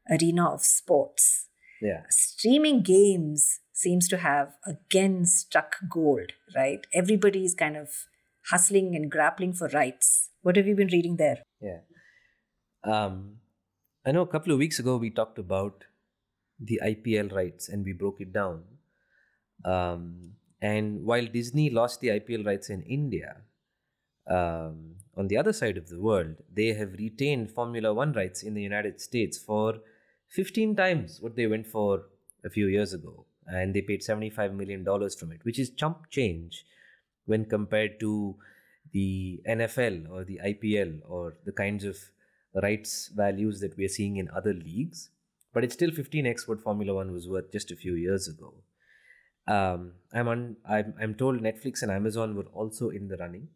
arena 0.09 0.49
of 0.49 0.61
sports, 0.63 1.47
Yeah. 1.81 2.03
streaming 2.09 2.81
games 2.81 3.59
seems 3.73 4.07
to 4.09 4.17
have 4.17 4.55
again 4.65 5.25
struck 5.25 5.75
gold, 5.89 6.33
right? 6.55 6.85
Everybody 6.93 7.45
is 7.45 7.55
kind 7.55 7.77
of 7.77 7.89
hustling 8.49 8.95
and 8.95 9.09
grappling 9.11 9.53
for 9.53 9.67
rights. 9.69 10.29
What 10.41 10.55
have 10.55 10.67
you 10.67 10.75
been 10.75 10.87
reading 10.87 11.17
there? 11.17 11.43
Yeah. 11.61 11.79
Um, 12.83 13.37
I 14.05 14.11
know 14.11 14.21
a 14.21 14.27
couple 14.27 14.51
of 14.53 14.59
weeks 14.59 14.79
ago 14.79 14.97
we 14.97 15.09
talked 15.09 15.37
about 15.37 15.83
the 16.59 16.79
IPL 16.83 17.31
rights 17.33 17.69
and 17.69 17.85
we 17.85 17.93
broke 17.93 18.19
it 18.21 18.33
down. 18.33 18.63
Um, 19.65 20.33
and 20.61 21.05
while 21.05 21.25
Disney 21.25 21.69
lost 21.69 22.01
the 22.01 22.09
IPL 22.09 22.45
rights 22.45 22.69
in 22.69 22.81
India, 22.83 23.37
um, 24.27 24.95
on 25.15 25.27
the 25.27 25.37
other 25.37 25.53
side 25.53 25.77
of 25.77 25.89
the 25.89 25.99
world, 25.99 26.35
they 26.53 26.73
have 26.73 26.93
retained 26.93 27.51
Formula 27.51 27.93
One 27.93 28.13
rights 28.13 28.43
in 28.43 28.53
the 28.53 28.61
United 28.61 29.01
States 29.01 29.37
for 29.37 29.79
15 30.29 30.75
times 30.75 31.19
what 31.21 31.35
they 31.35 31.47
went 31.47 31.67
for 31.67 32.03
a 32.45 32.49
few 32.49 32.67
years 32.67 32.93
ago. 32.93 33.25
And 33.47 33.73
they 33.73 33.81
paid 33.81 34.01
$75 34.01 34.53
million 34.53 34.85
from 34.85 35.31
it, 35.31 35.43
which 35.43 35.57
is 35.57 35.71
chump 35.71 36.09
change 36.09 36.65
when 37.25 37.45
compared 37.45 37.99
to 38.01 38.35
the 38.91 39.41
NFL 39.47 40.09
or 40.09 40.23
the 40.23 40.39
IPL 40.43 40.99
or 41.07 41.37
the 41.45 41.51
kinds 41.51 41.83
of 41.83 41.97
rights 42.61 43.09
values 43.15 43.59
that 43.59 43.75
we 43.77 43.85
are 43.85 43.89
seeing 43.89 44.17
in 44.17 44.29
other 44.29 44.53
leagues. 44.53 45.09
But 45.53 45.63
it's 45.63 45.73
still 45.73 45.89
15x 45.89 46.47
what 46.47 46.61
Formula 46.61 46.93
One 46.93 47.11
was 47.11 47.27
worth 47.27 47.51
just 47.51 47.71
a 47.71 47.75
few 47.75 47.95
years 47.95 48.27
ago. 48.27 48.53
Um, 49.49 49.93
I'm, 50.13 50.27
on, 50.27 50.55
I'm, 50.69 50.93
I'm 51.01 51.15
told 51.15 51.41
Netflix 51.41 51.81
and 51.81 51.91
Amazon 51.91 52.35
were 52.35 52.47
also 52.53 52.89
in 52.89 53.07
the 53.07 53.17
running. 53.17 53.47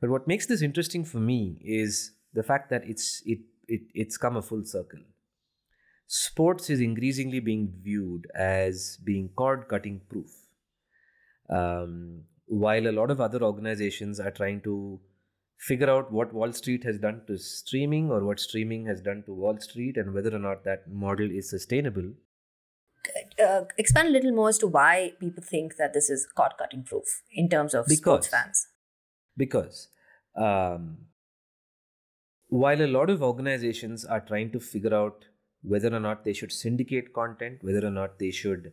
But 0.00 0.10
what 0.10 0.26
makes 0.26 0.46
this 0.46 0.62
interesting 0.62 1.04
for 1.04 1.18
me 1.18 1.58
is 1.64 2.12
the 2.34 2.42
fact 2.42 2.70
that 2.70 2.82
it's, 2.84 3.22
it, 3.24 3.38
it, 3.68 3.82
it's 3.94 4.16
come 4.16 4.36
a 4.36 4.42
full 4.42 4.64
circle. 4.64 5.00
Sports 6.08 6.70
is 6.70 6.80
increasingly 6.80 7.40
being 7.40 7.72
viewed 7.82 8.26
as 8.34 8.98
being 9.04 9.30
cord 9.36 9.68
cutting 9.68 10.00
proof. 10.08 10.30
Um, 11.48 12.24
while 12.46 12.86
a 12.86 12.92
lot 12.92 13.10
of 13.10 13.20
other 13.20 13.42
organizations 13.42 14.18
are 14.20 14.30
trying 14.30 14.60
to 14.62 15.00
figure 15.58 15.90
out 15.90 16.12
what 16.12 16.34
Wall 16.34 16.52
Street 16.52 16.84
has 16.84 16.98
done 16.98 17.22
to 17.26 17.38
streaming 17.38 18.10
or 18.10 18.24
what 18.24 18.40
streaming 18.40 18.86
has 18.86 19.00
done 19.00 19.22
to 19.26 19.32
Wall 19.32 19.58
Street 19.58 19.96
and 19.96 20.12
whether 20.12 20.34
or 20.34 20.38
not 20.38 20.64
that 20.64 20.90
model 20.90 21.30
is 21.30 21.50
sustainable. 21.50 22.12
Uh, 23.44 23.64
expand 23.76 24.08
a 24.08 24.10
little 24.10 24.32
more 24.32 24.48
as 24.48 24.58
to 24.58 24.66
why 24.66 25.12
people 25.20 25.42
think 25.42 25.76
that 25.76 25.92
this 25.92 26.08
is 26.08 26.26
cord 26.34 26.52
cutting 26.58 26.82
proof 26.82 27.04
in 27.30 27.48
terms 27.48 27.74
of 27.74 27.84
sports 27.86 28.00
Because- 28.00 28.28
fans. 28.28 28.66
Because 29.36 29.88
um, 30.36 30.96
while 32.48 32.80
a 32.80 32.86
lot 32.86 33.10
of 33.10 33.22
organizations 33.22 34.04
are 34.04 34.20
trying 34.20 34.50
to 34.52 34.60
figure 34.60 34.94
out 34.94 35.26
whether 35.62 35.94
or 35.94 36.00
not 36.00 36.24
they 36.24 36.32
should 36.32 36.52
syndicate 36.52 37.12
content, 37.12 37.58
whether 37.62 37.86
or 37.86 37.90
not 37.90 38.18
they 38.18 38.30
should 38.30 38.72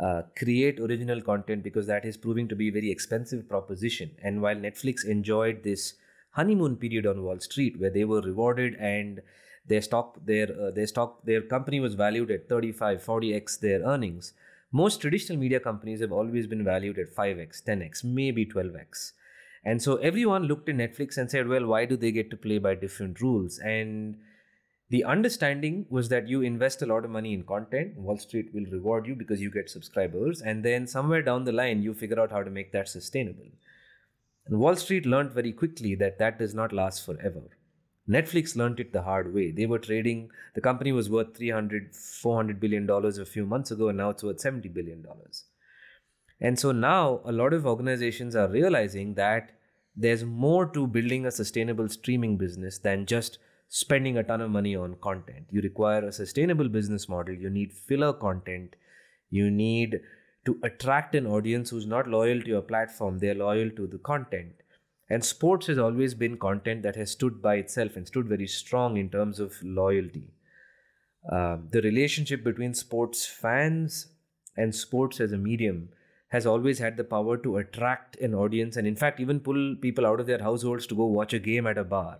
uh, 0.00 0.22
create 0.36 0.80
original 0.80 1.22
content, 1.22 1.62
because 1.62 1.86
that 1.86 2.04
is 2.04 2.16
proving 2.16 2.48
to 2.48 2.56
be 2.56 2.68
a 2.68 2.72
very 2.72 2.90
expensive 2.90 3.48
proposition. 3.48 4.10
And 4.22 4.42
while 4.42 4.56
Netflix 4.56 5.06
enjoyed 5.06 5.62
this 5.62 5.94
honeymoon 6.32 6.76
period 6.76 7.06
on 7.06 7.22
Wall 7.22 7.38
Street, 7.40 7.80
where 7.80 7.90
they 7.90 8.04
were 8.04 8.20
rewarded 8.20 8.74
and 8.74 9.20
their 9.66 9.82
stock, 9.82 10.18
their 10.24 10.48
uh, 10.60 10.70
their 10.70 10.86
stock, 10.86 11.24
their 11.24 11.42
company 11.42 11.80
was 11.80 11.94
valued 11.94 12.30
at 12.30 12.48
35, 12.48 13.02
40x 13.02 13.60
their 13.60 13.80
earnings. 13.80 14.34
Most 14.72 15.00
traditional 15.00 15.38
media 15.38 15.60
companies 15.60 16.00
have 16.00 16.12
always 16.12 16.46
been 16.46 16.64
valued 16.64 16.98
at 16.98 17.14
5x, 17.14 17.62
10x, 17.62 18.02
maybe 18.02 18.44
12x. 18.44 19.12
And 19.64 19.80
so 19.80 19.96
everyone 19.96 20.44
looked 20.44 20.68
at 20.68 20.74
Netflix 20.74 21.16
and 21.16 21.30
said, 21.30 21.48
well, 21.48 21.64
why 21.66 21.84
do 21.84 21.96
they 21.96 22.12
get 22.12 22.30
to 22.30 22.36
play 22.36 22.58
by 22.58 22.74
different 22.74 23.20
rules? 23.20 23.58
And 23.58 24.16
the 24.90 25.04
understanding 25.04 25.86
was 25.88 26.08
that 26.10 26.28
you 26.28 26.42
invest 26.42 26.82
a 26.82 26.86
lot 26.86 27.04
of 27.04 27.10
money 27.10 27.32
in 27.32 27.44
content, 27.44 27.96
Wall 27.96 28.18
Street 28.18 28.52
will 28.52 28.66
reward 28.70 29.06
you 29.06 29.14
because 29.14 29.40
you 29.40 29.50
get 29.50 29.70
subscribers, 29.70 30.42
and 30.42 30.62
then 30.64 30.86
somewhere 30.86 31.22
down 31.22 31.44
the 31.44 31.52
line, 31.52 31.82
you 31.82 31.94
figure 31.94 32.20
out 32.20 32.30
how 32.30 32.42
to 32.42 32.50
make 32.50 32.72
that 32.72 32.88
sustainable. 32.88 33.46
And 34.46 34.58
Wall 34.58 34.76
Street 34.76 35.06
learned 35.06 35.32
very 35.32 35.52
quickly 35.52 35.94
that 35.94 36.18
that 36.18 36.38
does 36.38 36.54
not 36.54 36.72
last 36.72 37.04
forever. 37.04 37.42
Netflix 38.08 38.54
learned 38.54 38.80
it 38.80 38.92
the 38.92 39.02
hard 39.02 39.32
way. 39.32 39.50
They 39.50 39.66
were 39.66 39.78
trading, 39.78 40.30
the 40.54 40.60
company 40.60 40.92
was 40.92 41.08
worth 41.08 41.36
300, 41.36 41.94
400 41.94 42.60
billion 42.60 42.86
dollars 42.86 43.18
a 43.18 43.24
few 43.24 43.46
months 43.46 43.70
ago, 43.70 43.88
and 43.88 43.98
now 43.98 44.10
it's 44.10 44.22
worth 44.22 44.40
70 44.40 44.68
billion 44.68 45.02
dollars. 45.02 45.44
And 46.40 46.58
so 46.58 46.72
now 46.72 47.20
a 47.24 47.32
lot 47.32 47.52
of 47.54 47.66
organizations 47.66 48.36
are 48.36 48.48
realizing 48.48 49.14
that 49.14 49.52
there's 49.96 50.24
more 50.24 50.66
to 50.66 50.86
building 50.86 51.24
a 51.24 51.30
sustainable 51.30 51.88
streaming 51.88 52.36
business 52.36 52.78
than 52.78 53.06
just 53.06 53.38
spending 53.68 54.18
a 54.18 54.22
ton 54.22 54.40
of 54.40 54.50
money 54.50 54.76
on 54.76 54.96
content. 54.96 55.46
You 55.50 55.62
require 55.62 56.04
a 56.04 56.12
sustainable 56.12 56.68
business 56.68 57.08
model, 57.08 57.34
you 57.34 57.48
need 57.48 57.72
filler 57.72 58.12
content, 58.12 58.76
you 59.30 59.50
need 59.50 60.00
to 60.44 60.58
attract 60.62 61.14
an 61.14 61.26
audience 61.26 61.70
who's 61.70 61.86
not 61.86 62.08
loyal 62.08 62.40
to 62.42 62.48
your 62.48 62.62
platform, 62.62 63.18
they're 63.18 63.34
loyal 63.34 63.70
to 63.70 63.86
the 63.86 63.98
content. 63.98 64.52
And 65.10 65.24
sports 65.24 65.66
has 65.66 65.78
always 65.78 66.14
been 66.14 66.38
content 66.38 66.82
that 66.82 66.96
has 66.96 67.10
stood 67.10 67.42
by 67.42 67.56
itself 67.56 67.96
and 67.96 68.06
stood 68.06 68.26
very 68.26 68.46
strong 68.46 68.96
in 68.96 69.10
terms 69.10 69.38
of 69.38 69.54
loyalty. 69.62 70.30
Um, 71.30 71.68
the 71.70 71.80
relationship 71.82 72.42
between 72.44 72.74
sports 72.74 73.26
fans 73.26 74.08
and 74.56 74.74
sports 74.74 75.20
as 75.20 75.32
a 75.32 75.38
medium 75.38 75.88
has 76.28 76.46
always 76.46 76.78
had 76.78 76.96
the 76.96 77.04
power 77.04 77.36
to 77.38 77.58
attract 77.58 78.16
an 78.16 78.34
audience 78.34 78.76
and, 78.76 78.86
in 78.86 78.96
fact, 78.96 79.20
even 79.20 79.40
pull 79.40 79.76
people 79.80 80.04
out 80.06 80.20
of 80.20 80.26
their 80.26 80.38
households 80.42 80.86
to 80.88 80.94
go 80.94 81.04
watch 81.06 81.32
a 81.32 81.38
game 81.38 81.66
at 81.66 81.78
a 81.78 81.84
bar, 81.84 82.18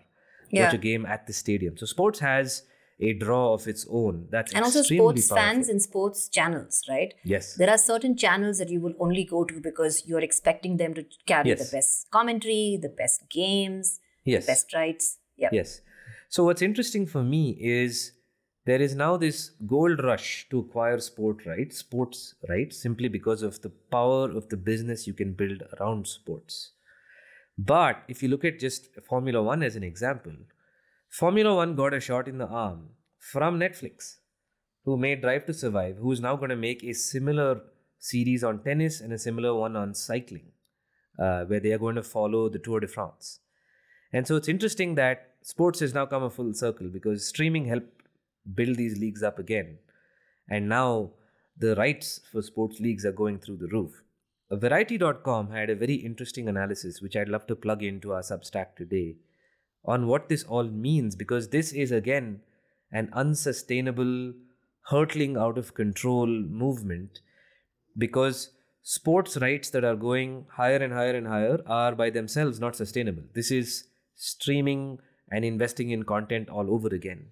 Yeah. 0.50 0.64
watch 0.66 0.74
a 0.74 0.78
game 0.78 1.04
at 1.06 1.26
the 1.26 1.32
stadium. 1.32 1.76
So, 1.76 1.86
sports 1.86 2.20
has 2.20 2.62
a 3.00 3.12
draw 3.14 3.54
of 3.54 3.66
its 3.66 3.86
own. 3.90 4.28
That's 4.30 4.52
And 4.54 4.64
also 4.64 4.82
sports 4.82 5.28
powerful. 5.28 5.36
fans 5.44 5.68
and 5.68 5.82
sports 5.82 6.28
channels, 6.28 6.82
right? 6.88 7.12
Yes. 7.24 7.54
There 7.56 7.68
are 7.70 7.78
certain 7.78 8.16
channels 8.16 8.58
that 8.58 8.68
you 8.70 8.80
will 8.80 8.94
only 9.00 9.24
go 9.24 9.44
to 9.44 9.60
because 9.60 10.06
you're 10.06 10.20
expecting 10.20 10.76
them 10.76 10.94
to 10.94 11.04
carry 11.26 11.48
Yes. 11.50 11.70
the 11.70 11.76
best 11.76 12.10
commentary, 12.10 12.78
the 12.80 12.88
best 12.88 13.28
games, 13.30 14.00
Yes. 14.24 14.46
the 14.46 14.50
best 14.52 14.72
rights. 14.74 15.18
Yeah. 15.36 15.48
Yes. 15.52 15.80
So 16.28 16.44
what's 16.44 16.62
interesting 16.62 17.06
for 17.06 17.22
me 17.22 17.56
is 17.60 18.12
there 18.64 18.80
is 18.80 18.94
now 18.94 19.16
this 19.16 19.50
gold 19.66 20.02
rush 20.02 20.48
to 20.50 20.60
acquire 20.60 20.98
sport 21.00 21.44
rights, 21.46 21.78
sports 21.78 22.34
rights, 22.48 22.76
simply 22.80 23.08
because 23.08 23.42
of 23.42 23.60
the 23.62 23.70
power 23.90 24.30
of 24.30 24.48
the 24.48 24.56
business 24.56 25.06
you 25.06 25.14
can 25.14 25.32
build 25.34 25.62
around 25.78 26.06
sports. 26.06 26.72
But 27.58 28.02
if 28.08 28.22
you 28.22 28.28
look 28.28 28.44
at 28.44 28.58
just 28.58 28.88
Formula 29.08 29.42
One 29.42 29.62
as 29.62 29.76
an 29.76 29.82
example, 29.84 30.32
Formula 31.16 31.54
One 31.54 31.76
got 31.76 31.94
a 31.94 32.00
shot 32.00 32.26
in 32.26 32.38
the 32.38 32.48
arm 32.48 32.88
from 33.18 33.60
Netflix. 33.60 34.16
who 34.84 34.96
made 34.96 35.20
Drive 35.20 35.44
to 35.46 35.54
Survive, 35.54 35.98
who 35.98 36.10
is 36.12 36.20
now 36.20 36.34
going 36.36 36.50
to 36.50 36.56
make 36.56 36.82
a 36.82 36.92
similar 36.92 37.60
series 37.98 38.42
on 38.42 38.58
tennis 38.64 39.00
and 39.00 39.12
a 39.12 39.18
similar 39.18 39.54
one 39.54 39.76
on 39.76 39.94
cycling, 39.94 40.48
uh, 41.18 41.44
where 41.44 41.60
they 41.60 41.72
are 41.72 41.78
going 41.78 41.94
to 41.94 42.02
follow 42.02 42.48
the 42.48 42.58
Tour 42.58 42.80
de 42.80 42.88
France. 42.88 43.38
And 44.12 44.26
so 44.26 44.34
it's 44.34 44.48
interesting 44.48 44.96
that 44.96 45.28
sports 45.42 45.80
has 45.80 45.94
now 45.94 46.04
come 46.04 46.24
a 46.24 46.30
full 46.30 46.52
circle 46.52 46.88
because 46.88 47.28
streaming 47.28 47.66
helped 47.66 48.02
build 48.54 48.76
these 48.76 48.98
leagues 48.98 49.22
up 49.22 49.38
again. 49.38 49.78
And 50.50 50.68
now 50.68 51.12
the 51.56 51.76
rights 51.76 52.20
for 52.32 52.42
sports 52.42 52.80
leagues 52.80 53.06
are 53.06 53.18
going 53.22 53.38
through 53.38 53.58
the 53.58 53.68
roof. 53.68 54.02
Variety.com 54.50 55.52
had 55.52 55.70
a 55.70 55.76
very 55.76 55.94
interesting 55.94 56.48
analysis, 56.48 57.00
which 57.00 57.16
I'd 57.16 57.28
love 57.28 57.46
to 57.46 57.56
plug 57.56 57.84
into 57.84 58.12
our 58.12 58.22
Substack 58.22 58.76
today, 58.76 59.16
on 59.84 60.06
what 60.06 60.28
this 60.28 60.44
all 60.44 60.64
means, 60.64 61.14
because 61.14 61.48
this 61.48 61.72
is 61.72 61.92
again 61.92 62.40
an 62.90 63.10
unsustainable, 63.12 64.32
hurtling 64.88 65.36
out 65.36 65.58
of 65.58 65.74
control 65.74 66.26
movement. 66.26 67.20
Because 67.96 68.50
sports 68.82 69.36
rights 69.36 69.70
that 69.70 69.84
are 69.84 69.96
going 69.96 70.46
higher 70.52 70.76
and 70.76 70.92
higher 70.92 71.14
and 71.14 71.26
higher 71.26 71.58
are 71.66 71.94
by 71.94 72.10
themselves 72.10 72.60
not 72.60 72.76
sustainable. 72.76 73.22
This 73.34 73.50
is 73.50 73.84
streaming 74.14 74.98
and 75.30 75.44
investing 75.44 75.90
in 75.90 76.04
content 76.04 76.48
all 76.48 76.72
over 76.72 76.88
again. 76.88 77.26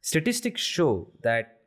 Statistics 0.00 0.60
show 0.60 1.10
that 1.22 1.60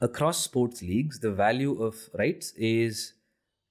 across 0.00 0.42
sports 0.42 0.82
leagues, 0.82 1.20
the 1.20 1.32
value 1.32 1.82
of 1.82 1.96
rights 2.18 2.52
is 2.56 3.14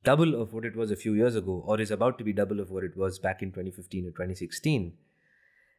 double 0.04 0.42
of 0.42 0.54
what 0.54 0.66
it 0.66 0.76
was 0.76 0.92
a 0.92 0.96
few 0.96 1.14
years 1.14 1.36
ago, 1.36 1.64
or 1.66 1.80
is 1.80 1.92
about 1.92 2.18
to 2.18 2.24
be 2.24 2.34
double 2.34 2.60
of 2.60 2.72
what 2.72 2.84
it 2.84 2.98
was 2.98 3.20
back 3.20 3.42
in 3.42 3.50
2015 3.50 4.06
or 4.06 4.12
2016. 4.12 4.94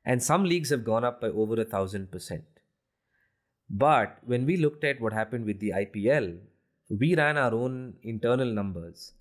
And 0.05 0.23
some 0.23 0.45
leagues 0.45 0.71
have 0.71 0.85
gone 0.85 1.05
up 1.05 1.21
by 1.21 1.29
over 1.29 1.61
a 1.61 1.65
thousand 1.65 2.11
percent. 2.11 2.45
But 3.71 4.19
when 4.25 4.47
we 4.47 4.57
looked 4.57 4.85
at 4.85 5.01
what 5.01 5.13
happened 5.13 5.45
with 5.45 5.61
the 5.61 5.71
IPL, 5.71 6.39
we 6.89 7.15
ran 7.15 7.37
our 7.37 7.53
own 7.53 7.95
internal 8.03 8.51
numbers 8.51 9.13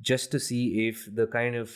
just 0.00 0.30
to 0.30 0.40
see 0.40 0.88
if 0.88 1.06
the 1.14 1.26
kind 1.26 1.54
of 1.56 1.70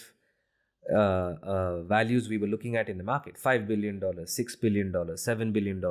uh, 0.90 1.34
uh, 1.42 1.82
values 1.82 2.28
we 2.28 2.38
were 2.38 2.46
looking 2.46 2.76
at 2.76 2.88
in 2.88 2.96
the 2.96 3.04
market 3.04 3.36
$5 3.36 3.66
billion, 3.66 4.00
$6 4.00 4.60
billion, 4.60 4.92
$7 4.92 5.52
billion 5.52 5.82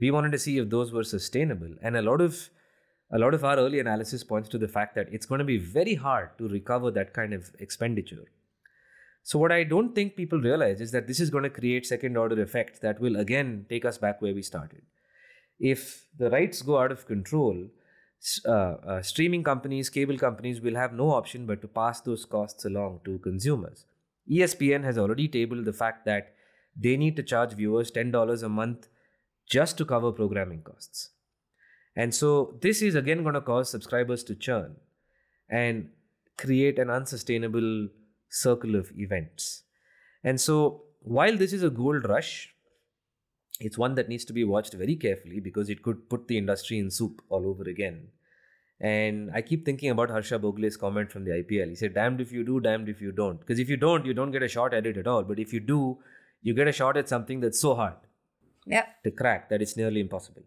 we 0.00 0.10
wanted 0.10 0.32
to 0.32 0.38
see 0.38 0.58
if 0.58 0.70
those 0.70 0.92
were 0.92 1.04
sustainable. 1.04 1.74
And 1.82 1.96
a 1.96 2.02
lot 2.02 2.20
of 2.20 2.50
a 3.12 3.18
lot 3.18 3.34
of 3.34 3.44
our 3.44 3.56
early 3.56 3.80
analysis 3.80 4.22
points 4.22 4.48
to 4.50 4.58
the 4.58 4.68
fact 4.68 4.94
that 4.94 5.08
it's 5.10 5.26
going 5.26 5.40
to 5.40 5.44
be 5.44 5.58
very 5.58 5.94
hard 5.94 6.30
to 6.38 6.46
recover 6.46 6.92
that 6.92 7.12
kind 7.12 7.34
of 7.34 7.50
expenditure. 7.58 8.24
So 9.22 9.38
what 9.38 9.52
I 9.52 9.64
don't 9.64 9.94
think 9.94 10.16
people 10.16 10.40
realize 10.40 10.80
is 10.80 10.92
that 10.92 11.06
this 11.06 11.20
is 11.20 11.30
going 11.30 11.44
to 11.44 11.50
create 11.50 11.86
second 11.86 12.16
order 12.16 12.40
effects 12.40 12.78
that 12.80 13.00
will 13.00 13.16
again 13.16 13.66
take 13.68 13.84
us 13.84 13.98
back 13.98 14.20
where 14.22 14.34
we 14.34 14.42
started. 14.42 14.82
If 15.58 16.06
the 16.16 16.30
rights 16.30 16.62
go 16.62 16.78
out 16.78 16.90
of 16.90 17.06
control, 17.06 17.68
uh, 18.46 18.50
uh, 18.50 19.02
streaming 19.02 19.44
companies, 19.44 19.90
cable 19.90 20.18
companies 20.18 20.60
will 20.60 20.74
have 20.74 20.92
no 20.92 21.10
option 21.10 21.46
but 21.46 21.60
to 21.62 21.68
pass 21.68 22.00
those 22.00 22.24
costs 22.24 22.64
along 22.64 23.00
to 23.04 23.18
consumers. 23.18 23.84
ESPN 24.30 24.84
has 24.84 24.98
already 24.98 25.28
tabled 25.28 25.64
the 25.64 25.72
fact 25.72 26.04
that 26.06 26.34
they 26.76 26.96
need 26.96 27.16
to 27.16 27.22
charge 27.22 27.52
viewers 27.52 27.90
$10 27.90 28.42
a 28.42 28.48
month 28.48 28.88
just 29.48 29.76
to 29.78 29.84
cover 29.84 30.12
programming 30.12 30.62
costs. 30.62 31.10
And 31.96 32.14
so 32.14 32.58
this 32.62 32.82
is 32.82 32.94
again 32.94 33.22
going 33.22 33.34
to 33.34 33.40
cause 33.40 33.68
subscribers 33.68 34.22
to 34.24 34.34
churn 34.34 34.76
and 35.48 35.88
create 36.38 36.78
an 36.78 36.88
unsustainable 36.88 37.88
circle 38.30 38.76
of 38.76 38.90
events. 38.96 39.64
And 40.24 40.40
so 40.40 40.84
while 41.00 41.36
this 41.36 41.52
is 41.52 41.62
a 41.62 41.70
gold 41.70 42.08
rush, 42.08 42.54
it's 43.58 43.76
one 43.76 43.94
that 43.96 44.08
needs 44.08 44.24
to 44.24 44.32
be 44.32 44.44
watched 44.44 44.72
very 44.72 44.96
carefully 44.96 45.40
because 45.40 45.68
it 45.68 45.82
could 45.82 46.08
put 46.08 46.28
the 46.28 46.38
industry 46.38 46.78
in 46.78 46.90
soup 46.90 47.20
all 47.28 47.46
over 47.46 47.64
again. 47.64 48.08
And 48.80 49.30
I 49.34 49.42
keep 49.42 49.66
thinking 49.66 49.90
about 49.90 50.08
Harsha 50.08 50.38
Bhogle's 50.38 50.78
comment 50.78 51.12
from 51.12 51.24
the 51.24 51.32
IPL. 51.32 51.68
He 51.68 51.74
said, 51.74 51.92
damned 51.92 52.22
if 52.22 52.32
you 52.32 52.44
do, 52.44 52.60
damned 52.60 52.88
if 52.88 53.02
you 53.02 53.12
don't. 53.12 53.38
Because 53.38 53.58
if 53.58 53.68
you 53.68 53.76
don't, 53.76 54.06
you 54.06 54.14
don't 54.14 54.30
get 54.30 54.42
a 54.42 54.48
shot 54.48 54.72
at 54.72 54.86
it 54.86 54.96
at 54.96 55.06
all. 55.06 55.22
But 55.22 55.38
if 55.38 55.52
you 55.52 55.60
do, 55.60 55.98
you 56.40 56.54
get 56.54 56.66
a 56.66 56.72
shot 56.72 56.96
at 56.96 57.06
something 57.06 57.40
that's 57.40 57.60
so 57.60 57.74
hard 57.74 57.96
yeah. 58.66 58.86
to 59.04 59.10
crack 59.10 59.50
that 59.50 59.60
it's 59.60 59.76
nearly 59.76 60.00
impossible. 60.00 60.42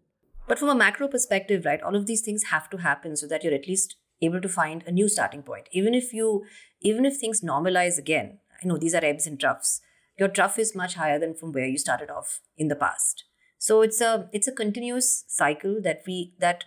But 0.48 0.58
from 0.58 0.70
a 0.70 0.76
macro 0.76 1.08
perspective, 1.08 1.64
right, 1.64 1.82
all 1.82 1.96
of 1.96 2.08
these 2.08 2.22
things 2.22 2.46
have 2.46 2.70
to 2.72 2.78
happen 2.78 3.16
so 3.16 3.28
that 3.28 3.44
you're 3.44 3.54
at 3.54 3.68
least 3.68 3.98
able 4.24 4.42
to 4.42 4.50
find 4.50 4.84
a 4.86 4.92
new 4.92 5.08
starting 5.10 5.44
point. 5.44 5.68
Even 5.72 5.94
if 5.94 6.14
you, 6.14 6.46
even 6.82 7.06
if 7.06 7.18
things 7.18 7.42
normalize 7.42 7.98
again, 7.98 8.40
I 8.62 8.68
know 8.68 8.78
these 8.78 8.96
are 8.96 9.04
ebbs 9.04 9.28
and 9.28 9.40
troughs. 9.40 9.82
Your 10.18 10.28
trough 10.28 10.60
is 10.60 10.76
much 10.76 10.96
higher 10.96 11.20
than 11.20 11.34
from 11.34 11.52
where 11.52 11.66
you 11.66 11.78
started 11.78 12.10
off 12.10 12.42
in 12.58 12.68
the 12.68 12.76
past. 12.76 13.24
So 13.58 13.82
it's 13.82 14.02
a 14.02 14.30
it's 14.34 14.48
a 14.48 14.52
continuous 14.52 15.24
cycle 15.28 15.82
that 15.84 16.04
we 16.06 16.34
that 16.40 16.66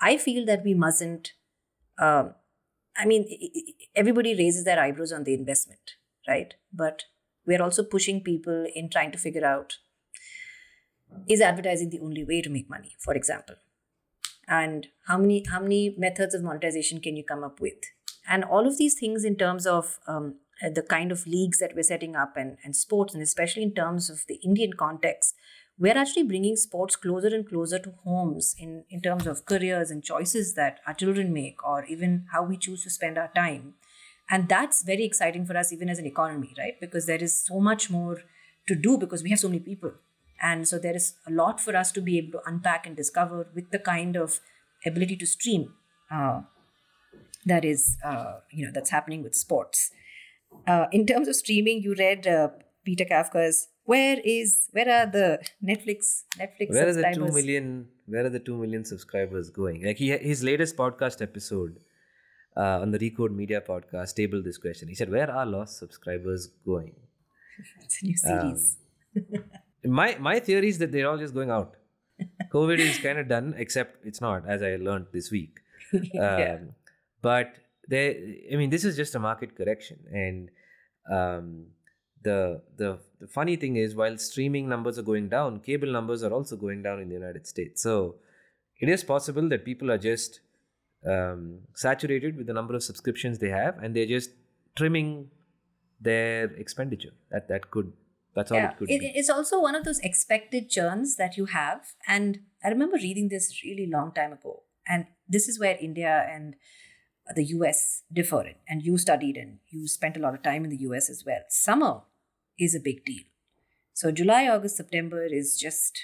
I 0.00 0.16
feel 0.16 0.46
that 0.46 0.64
we 0.64 0.74
mustn't. 0.74 1.32
Um, 1.98 2.34
I 2.96 3.04
mean, 3.04 3.26
everybody 3.94 4.34
raises 4.34 4.64
their 4.64 4.80
eyebrows 4.80 5.12
on 5.12 5.24
the 5.24 5.34
investment, 5.34 5.96
right? 6.26 6.54
But 6.72 7.04
we're 7.46 7.62
also 7.62 7.82
pushing 7.82 8.22
people 8.22 8.66
in 8.74 8.90
trying 8.90 9.12
to 9.12 9.18
figure 9.18 9.44
out 9.44 9.78
is 11.28 11.40
advertising 11.40 11.90
the 11.90 12.00
only 12.00 12.24
way 12.24 12.42
to 12.42 12.50
make 12.50 12.68
money 12.68 12.96
for 12.98 13.14
example 13.14 13.54
and 14.48 14.88
how 15.06 15.18
many 15.18 15.44
how 15.48 15.60
many 15.60 15.94
methods 15.98 16.34
of 16.34 16.42
monetization 16.42 17.00
can 17.00 17.16
you 17.16 17.24
come 17.24 17.44
up 17.44 17.60
with? 17.60 17.78
And 18.28 18.44
all 18.44 18.66
of 18.66 18.78
these 18.78 18.98
things 18.98 19.24
in 19.24 19.36
terms 19.36 19.66
of 19.66 19.98
um, 20.06 20.36
the 20.62 20.82
kind 20.82 21.12
of 21.12 21.26
leagues 21.26 21.58
that 21.58 21.74
we're 21.74 21.82
setting 21.82 22.16
up 22.16 22.36
and, 22.36 22.56
and 22.64 22.74
sports 22.74 23.14
and 23.14 23.22
especially 23.22 23.62
in 23.62 23.74
terms 23.74 24.08
of 24.08 24.24
the 24.26 24.36
indian 24.36 24.72
context 24.72 25.34
we're 25.78 25.98
actually 25.98 26.22
bringing 26.22 26.56
sports 26.56 26.96
closer 26.96 27.28
and 27.28 27.46
closer 27.48 27.78
to 27.78 27.92
homes 28.04 28.54
in, 28.58 28.84
in 28.88 29.02
terms 29.02 29.26
of 29.26 29.44
careers 29.44 29.90
and 29.90 30.02
choices 30.02 30.54
that 30.54 30.80
our 30.86 30.94
children 30.94 31.32
make 31.32 31.62
or 31.66 31.84
even 31.84 32.26
how 32.32 32.42
we 32.42 32.56
choose 32.56 32.82
to 32.84 32.90
spend 32.90 33.18
our 33.18 33.30
time. 33.34 33.74
And 34.30 34.48
that's 34.48 34.82
very 34.82 35.04
exciting 35.04 35.44
for 35.44 35.56
us 35.56 35.72
even 35.72 35.88
as 35.88 35.98
an 35.98 36.06
economy 36.06 36.54
right? 36.58 36.74
Because 36.80 37.06
there 37.06 37.22
is 37.22 37.44
so 37.44 37.60
much 37.60 37.90
more 37.90 38.22
to 38.66 38.74
do 38.74 38.96
because 38.96 39.22
we 39.22 39.30
have 39.30 39.38
so 39.38 39.48
many 39.48 39.60
people 39.60 39.92
and 40.40 40.68
so 40.68 40.78
there 40.78 40.94
is 40.94 41.14
a 41.26 41.30
lot 41.30 41.60
for 41.60 41.76
us 41.76 41.92
to 41.92 42.00
be 42.00 42.18
able 42.18 42.32
to 42.32 42.40
unpack 42.46 42.86
and 42.86 42.96
discover 42.96 43.46
with 43.54 43.70
the 43.70 43.78
kind 43.78 44.16
of 44.16 44.40
ability 44.84 45.16
to 45.16 45.26
stream 45.26 45.72
uh, 46.10 46.40
that 47.46 47.64
is, 47.64 47.96
uh, 48.04 48.40
you 48.50 48.66
know, 48.66 48.72
that's 48.74 48.90
happening 48.90 49.22
with 49.22 49.34
sports. 49.34 49.90
Uh, 50.66 50.86
in 50.92 51.06
terms 51.06 51.28
of 51.28 51.36
streaming, 51.36 51.82
you 51.82 51.94
read 51.94 52.26
uh, 52.26 52.48
Peter 52.84 53.04
Kafka's 53.04 53.68
"Where 53.84 54.18
is 54.24 54.68
where 54.72 54.88
are 54.88 55.06
the 55.06 55.40
Netflix 55.64 56.22
Netflix 56.38 56.70
where 56.70 56.88
are 56.88 56.92
the 56.92 57.10
two 57.14 57.28
million 57.32 57.88
where 58.06 58.24
are 58.26 58.30
the 58.30 58.40
two 58.40 58.56
million 58.56 58.84
subscribers 58.84 59.50
going?" 59.50 59.84
Like 59.84 59.98
he 59.98 60.10
his 60.10 60.42
latest 60.42 60.76
podcast 60.76 61.22
episode 61.22 61.78
uh, 62.56 62.80
on 62.80 62.90
the 62.90 62.98
Recode 62.98 63.34
Media 63.34 63.60
podcast 63.60 64.14
tabled 64.14 64.44
this 64.44 64.58
question. 64.58 64.88
He 64.88 64.94
said, 64.94 65.10
"Where 65.10 65.30
are 65.30 65.46
lost 65.46 65.78
subscribers 65.78 66.48
going?" 66.64 66.94
it's 67.82 68.02
a 68.02 68.06
new 68.06 68.16
series. 68.16 68.76
Um, 69.16 69.44
my 69.84 70.16
my 70.18 70.40
theory 70.40 70.68
is 70.68 70.78
that 70.78 70.92
they're 70.92 71.08
all 71.08 71.18
just 71.18 71.34
going 71.34 71.50
out. 71.50 71.76
COVID 72.52 72.78
is 72.78 72.98
kind 72.98 73.18
of 73.18 73.28
done, 73.28 73.54
except 73.56 74.04
it's 74.04 74.20
not, 74.20 74.48
as 74.48 74.62
I 74.62 74.76
learned 74.76 75.06
this 75.12 75.30
week. 75.30 75.58
yeah. 75.92 76.54
Um, 76.54 76.70
but 77.22 77.56
they, 77.88 78.46
I 78.52 78.56
mean, 78.56 78.70
this 78.70 78.84
is 78.84 78.96
just 78.96 79.14
a 79.14 79.18
market 79.18 79.56
correction, 79.56 79.98
and 80.10 80.50
um, 81.10 81.66
the 82.22 82.62
the 82.76 82.98
the 83.20 83.26
funny 83.26 83.56
thing 83.56 83.76
is, 83.76 83.94
while 83.94 84.16
streaming 84.18 84.68
numbers 84.68 84.98
are 84.98 85.02
going 85.02 85.28
down, 85.28 85.60
cable 85.60 85.92
numbers 85.92 86.22
are 86.22 86.32
also 86.32 86.56
going 86.56 86.82
down 86.82 87.00
in 87.00 87.08
the 87.08 87.14
United 87.14 87.46
States. 87.46 87.82
So 87.82 88.16
it 88.80 88.88
is 88.88 89.04
possible 89.04 89.48
that 89.48 89.64
people 89.64 89.90
are 89.90 89.98
just 89.98 90.40
um, 91.06 91.60
saturated 91.74 92.36
with 92.36 92.46
the 92.46 92.52
number 92.52 92.74
of 92.74 92.82
subscriptions 92.82 93.38
they 93.38 93.50
have, 93.50 93.78
and 93.78 93.94
they're 93.94 94.06
just 94.06 94.30
trimming 94.76 95.30
their 96.00 96.44
expenditure. 96.44 97.14
That 97.30 97.48
that 97.48 97.70
could 97.70 97.92
that's 98.36 98.52
all 98.52 98.58
yeah. 98.58 98.70
it 98.70 98.76
could 98.76 98.90
it, 98.90 99.00
be. 99.00 99.12
It's 99.14 99.30
also 99.30 99.60
one 99.60 99.74
of 99.74 99.84
those 99.84 99.98
expected 100.00 100.68
churns 100.68 101.16
that 101.16 101.38
you 101.38 101.46
have. 101.46 101.94
And 102.06 102.40
I 102.62 102.68
remember 102.68 102.96
reading 102.96 103.28
this 103.30 103.62
really 103.64 103.88
long 103.90 104.12
time 104.12 104.34
ago. 104.34 104.62
And 104.86 105.06
this 105.26 105.48
is 105.48 105.58
where 105.58 105.76
India 105.80 106.28
and 106.30 106.54
the 107.34 107.44
US 107.44 108.02
differ. 108.12 108.52
And 108.68 108.82
you 108.82 108.98
studied 108.98 109.38
and 109.38 109.58
you 109.70 109.88
spent 109.88 110.18
a 110.18 110.20
lot 110.20 110.34
of 110.34 110.42
time 110.42 110.64
in 110.64 110.70
the 110.70 110.82
US 110.88 111.08
as 111.08 111.24
well. 111.26 111.40
Summer 111.48 112.02
is 112.58 112.74
a 112.74 112.80
big 112.80 113.06
deal. 113.06 113.24
So 113.94 114.12
July, 114.12 114.46
August, 114.48 114.76
September 114.76 115.24
is 115.24 115.58
just 115.58 115.98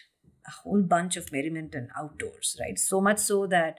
a 0.46 0.50
whole 0.50 0.82
bunch 0.82 1.18
of 1.18 1.30
merriment 1.30 1.74
and 1.74 1.90
outdoors, 1.98 2.56
right? 2.58 2.78
So 2.78 3.02
much 3.02 3.18
so 3.18 3.46
that 3.48 3.78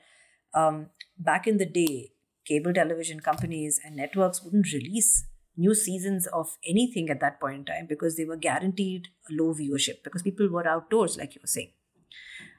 um, 0.53 0.91
back 1.17 1.47
in 1.47 1.57
the 1.57 1.65
day, 1.65 2.11
cable 2.45 2.71
television 2.71 3.19
companies 3.19 3.79
and 3.83 3.95
networks 3.95 4.43
wouldn't 4.43 4.71
release 4.71 5.25
new 5.55 5.75
seasons 5.75 6.27
of 6.27 6.57
anything 6.67 7.09
at 7.09 7.19
that 7.19 7.39
point 7.39 7.55
in 7.55 7.65
time 7.65 7.85
because 7.87 8.17
they 8.17 8.25
were 8.25 8.35
guaranteed 8.35 9.09
low 9.29 9.53
viewership 9.53 10.03
because 10.03 10.21
people 10.21 10.47
were 10.49 10.67
outdoors, 10.67 11.17
like 11.17 11.35
you 11.35 11.41
were 11.41 11.47
saying. 11.47 11.71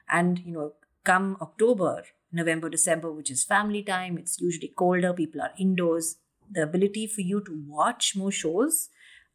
And, 0.09 0.39
you 0.39 0.53
know, 0.53 0.73
come 1.03 1.37
October, 1.41 2.03
November, 2.31 2.69
December, 2.69 3.11
which 3.11 3.31
is 3.31 3.43
family 3.43 3.83
time, 3.83 4.17
it's 4.17 4.39
usually 4.39 4.73
colder, 4.75 5.13
people 5.13 5.41
are 5.41 5.51
indoors. 5.57 6.17
The 6.49 6.63
ability 6.63 7.07
for 7.07 7.21
you 7.21 7.41
to 7.41 7.63
watch 7.67 8.15
more 8.15 8.31
shows 8.31 8.89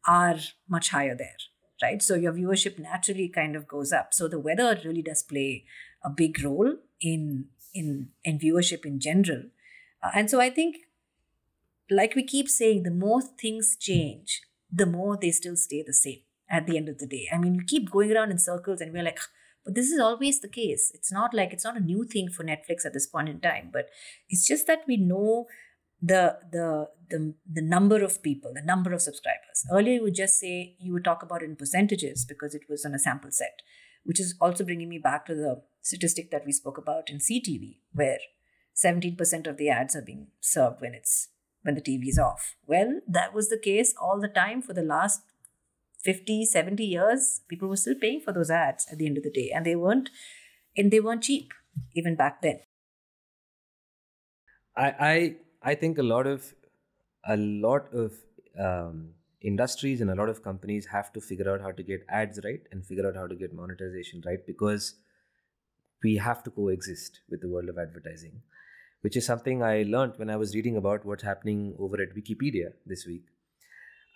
are 0.07 0.37
much 0.67 0.89
higher 0.89 1.15
there, 1.15 1.37
right? 1.81 2.01
So 2.01 2.15
your 2.15 2.33
viewership 2.33 2.79
naturally 2.79 3.27
kind 3.27 3.55
of 3.55 3.67
goes 3.67 3.91
up. 3.91 4.13
So 4.13 4.27
the 4.27 4.39
weather 4.39 4.79
really 4.85 5.01
does 5.01 5.23
play 5.23 5.65
a 6.03 6.09
big 6.09 6.43
role 6.43 6.77
in 6.99 7.45
in 7.73 8.09
in 8.23 8.39
viewership 8.39 8.85
in 8.85 8.99
general. 8.99 9.43
Uh, 10.03 10.11
and 10.15 10.29
so 10.29 10.39
I 10.39 10.49
think, 10.49 10.77
like 11.89 12.15
we 12.15 12.23
keep 12.23 12.49
saying, 12.49 12.83
the 12.83 12.91
more 12.91 13.21
things 13.21 13.75
change, 13.79 14.41
the 14.71 14.85
more 14.85 15.17
they 15.17 15.31
still 15.31 15.55
stay 15.55 15.83
the 15.85 15.93
same 15.93 16.21
at 16.49 16.67
the 16.67 16.77
end 16.77 16.89
of 16.89 16.99
the 16.99 17.07
day. 17.07 17.27
I 17.31 17.37
mean, 17.37 17.57
we 17.57 17.65
keep 17.65 17.89
going 17.91 18.11
around 18.11 18.31
in 18.31 18.37
circles 18.37 18.81
and 18.81 18.93
we're 18.93 19.03
like, 19.03 19.19
but 19.63 19.75
this 19.75 19.91
is 19.91 19.99
always 19.99 20.41
the 20.41 20.47
case. 20.47 20.91
It's 20.93 21.11
not 21.11 21.33
like 21.33 21.53
it's 21.53 21.63
not 21.63 21.77
a 21.77 21.81
new 21.81 22.03
thing 22.03 22.29
for 22.29 22.43
Netflix 22.43 22.85
at 22.85 22.93
this 22.93 23.07
point 23.07 23.29
in 23.29 23.39
time, 23.39 23.69
but 23.71 23.89
it's 24.29 24.47
just 24.47 24.67
that 24.67 24.81
we 24.87 24.97
know 24.97 25.47
the 26.01 26.39
the 26.51 26.89
the, 27.09 27.35
the 27.51 27.61
number 27.61 28.03
of 28.03 28.23
people, 28.23 28.53
the 28.53 28.61
number 28.61 28.91
of 28.93 29.01
subscribers. 29.01 29.65
Earlier 29.71 29.95
you 29.95 30.03
would 30.03 30.15
just 30.15 30.39
say 30.39 30.75
you 30.79 30.93
would 30.93 31.03
talk 31.03 31.21
about 31.21 31.43
it 31.43 31.49
in 31.49 31.55
percentages 31.55 32.25
because 32.25 32.55
it 32.55 32.63
was 32.69 32.85
on 32.85 32.95
a 32.95 32.99
sample 32.99 33.31
set, 33.31 33.61
which 34.03 34.19
is 34.19 34.35
also 34.41 34.63
bringing 34.63 34.89
me 34.89 34.97
back 34.97 35.25
to 35.27 35.35
the 35.35 35.61
statistic 35.81 36.31
that 36.31 36.45
we 36.45 36.51
spoke 36.51 36.77
about 36.77 37.09
in 37.09 37.17
CTV, 37.17 37.77
where 37.91 38.19
17% 38.75 39.47
of 39.47 39.57
the 39.57 39.69
ads 39.69 39.95
are 39.95 40.01
being 40.01 40.27
served 40.39 40.81
when 40.81 40.93
it's 40.93 41.27
when 41.63 41.75
the 41.75 41.81
TV 41.81 42.07
is 42.07 42.19
off. 42.19 42.55
Well, 42.65 43.01
that 43.07 43.33
was 43.33 43.49
the 43.49 43.57
case 43.57 43.93
all 44.01 44.19
the 44.19 44.27
time 44.27 44.61
for 44.61 44.73
the 44.73 44.81
last 44.81 45.21
50, 46.03 46.45
70 46.45 46.83
years. 46.83 47.41
People 47.47 47.69
were 47.69 47.75
still 47.75 47.95
paying 47.99 48.21
for 48.21 48.33
those 48.33 48.49
ads 48.49 48.87
at 48.91 48.97
the 48.97 49.05
end 49.05 49.17
of 49.17 49.23
the 49.23 49.31
day, 49.31 49.51
and 49.53 49.65
they 49.65 49.75
weren't 49.75 50.09
and 50.75 50.89
they 50.91 50.99
weren't 50.99 51.23
cheap 51.23 51.53
even 51.93 52.15
back 52.15 52.41
then. 52.41 52.59
I 54.75 54.93
I 54.99 55.35
I 55.71 55.75
think 55.75 55.97
a 55.97 56.03
lot 56.03 56.27
of 56.27 56.53
a 57.27 57.37
lot 57.37 57.93
of 57.93 58.13
um, 58.59 59.13
industries 59.41 60.01
and 60.01 60.09
a 60.09 60.15
lot 60.15 60.29
of 60.29 60.43
companies 60.43 60.87
have 60.87 61.11
to 61.13 61.21
figure 61.21 61.49
out 61.51 61.61
how 61.61 61.71
to 61.71 61.83
get 61.83 62.05
ads 62.09 62.39
right 62.43 62.61
and 62.71 62.85
figure 62.85 63.07
out 63.07 63.15
how 63.15 63.27
to 63.27 63.35
get 63.35 63.53
monetization 63.53 64.21
right 64.25 64.45
because 64.45 64.95
we 66.03 66.15
have 66.15 66.43
to 66.43 66.51
coexist 66.51 67.19
with 67.29 67.41
the 67.41 67.49
world 67.49 67.69
of 67.69 67.77
advertising 67.77 68.41
which 69.01 69.15
is 69.15 69.25
something 69.25 69.63
I 69.63 69.83
learned 69.83 70.13
when 70.17 70.29
I 70.29 70.35
was 70.37 70.55
reading 70.55 70.77
about 70.77 71.05
what's 71.05 71.23
happening 71.23 71.75
over 71.79 72.01
at 72.01 72.15
Wikipedia 72.15 72.73
this 72.85 73.05
week. 73.05 73.23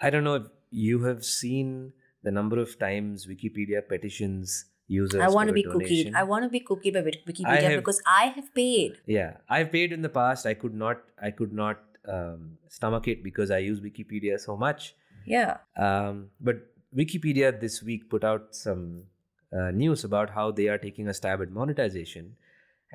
I 0.01 0.09
don't 0.09 0.23
know 0.23 0.35
if 0.35 0.47
you 0.69 1.03
have 1.03 1.23
seen 1.23 1.93
the 2.23 2.31
number 2.31 2.59
of 2.59 2.77
times 2.79 3.27
Wikipedia 3.27 3.87
petitions 3.87 4.65
users. 4.87 5.21
I 5.21 5.29
want 5.29 5.47
to 5.47 5.53
be 5.53 5.63
donation. 5.63 6.13
cookied. 6.13 6.15
I 6.15 6.23
want 6.23 6.43
to 6.43 6.49
be 6.49 6.59
cookied 6.59 6.93
by 6.93 7.01
Wik- 7.01 7.25
Wikipedia 7.27 7.61
have- 7.71 7.79
because 7.79 8.01
I 8.05 8.25
have 8.27 8.53
paid. 8.53 8.99
Yeah, 9.05 9.37
I've 9.49 9.71
paid 9.71 9.91
in 9.93 10.01
the 10.01 10.09
past. 10.09 10.45
I 10.45 10.53
could 10.53 10.73
not. 10.73 11.01
I 11.21 11.31
could 11.31 11.53
not 11.53 11.79
um, 12.07 12.57
stomach 12.69 13.07
it 13.07 13.23
because 13.23 13.51
I 13.51 13.59
use 13.59 13.79
Wikipedia 13.79 14.39
so 14.39 14.55
much. 14.57 14.95
Yeah. 15.25 15.57
Um, 15.75 16.29
but 16.39 16.57
Wikipedia 16.95 17.59
this 17.59 17.81
week 17.81 18.09
put 18.09 18.23
out 18.23 18.55
some 18.55 19.03
uh, 19.51 19.71
news 19.71 20.03
about 20.03 20.29
how 20.31 20.51
they 20.51 20.67
are 20.67 20.77
taking 20.77 21.07
a 21.07 21.13
stab 21.13 21.41
at 21.41 21.49
monetization, 21.51 22.35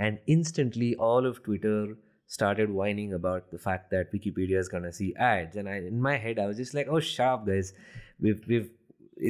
and 0.01 0.19
instantly 0.27 0.95
all 0.97 1.27
of 1.31 1.43
Twitter 1.45 1.97
started 2.27 2.71
whining 2.71 3.13
about 3.13 3.51
the 3.51 3.59
fact 3.59 3.91
that 3.91 4.13
Wikipedia 4.13 4.59
is 4.65 4.69
gonna 4.75 4.93
see 4.93 5.15
ads. 5.17 5.57
And 5.57 5.69
I, 5.69 5.77
in 5.77 6.01
my 6.01 6.17
head, 6.17 6.39
I 6.39 6.47
was 6.47 6.57
just 6.57 6.75
like, 6.79 6.89
"Oh, 6.89 7.01
sharp 7.13 7.47
guys, 7.47 7.73
we've 8.19 8.45
we've." 8.53 8.71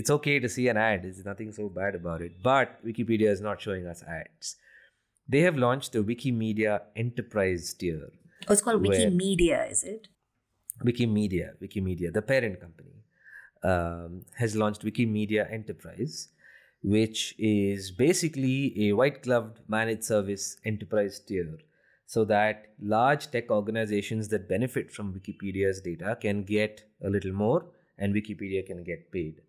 It's 0.00 0.11
okay 0.16 0.38
to 0.42 0.48
see 0.48 0.68
an 0.72 0.76
ad. 0.76 1.02
There's 1.02 1.24
nothing 1.28 1.52
so 1.52 1.68
bad 1.68 1.96
about 1.96 2.22
it. 2.26 2.42
But 2.48 2.74
Wikipedia 2.90 3.30
is 3.37 3.40
not 3.46 3.61
showing 3.61 3.88
us 3.92 4.04
ads. 4.16 4.56
They 5.37 5.40
have 5.46 5.56
launched 5.56 5.92
the 5.96 6.02
Wikimedia 6.11 6.74
Enterprise 7.04 7.74
tier. 7.74 8.12
Oh, 8.48 8.52
it's 8.52 8.62
called 8.62 8.83
Wikimedia, 8.83 9.70
is 9.70 9.83
it? 9.85 10.06
Wikimedia, 10.85 11.50
Wikimedia, 11.62 12.12
the 12.12 12.22
parent 12.22 12.61
company, 12.61 12.94
um, 13.62 14.24
has 14.37 14.56
launched 14.56 14.85
Wikimedia 14.90 15.52
Enterprise, 15.52 16.28
which 16.83 17.35
is 17.38 17.90
basically 17.90 18.88
a 18.88 18.93
white 18.93 19.23
gloved 19.23 19.61
managed 19.69 20.05
service 20.05 20.57
enterprise 20.64 21.21
tier 21.21 21.59
so 22.07 22.25
that 22.25 22.66
large 22.83 23.31
tech 23.31 23.51
organizations 23.51 24.29
that 24.29 24.49
benefit 24.49 24.90
from 24.90 25.12
Wikipedia's 25.12 25.81
data 25.81 26.16
can 26.21 26.43
get 26.43 26.83
a 27.05 27.09
little 27.09 27.33
more 27.33 27.66
and 27.99 28.12
Wikipedia 28.12 28.66
can 28.66 28.83
get 28.83 29.12
paid. 29.12 29.43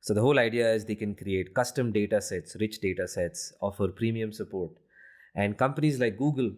So 0.00 0.14
the 0.14 0.20
whole 0.20 0.38
idea 0.38 0.72
is 0.72 0.84
they 0.84 0.94
can 0.94 1.14
create 1.14 1.54
custom 1.54 1.92
data 1.92 2.20
sets, 2.20 2.56
rich 2.58 2.80
data 2.80 3.06
sets, 3.06 3.52
offer 3.60 3.88
premium 3.88 4.32
support. 4.32 4.72
And 5.36 5.56
companies 5.56 6.00
like 6.00 6.16
Google, 6.18 6.52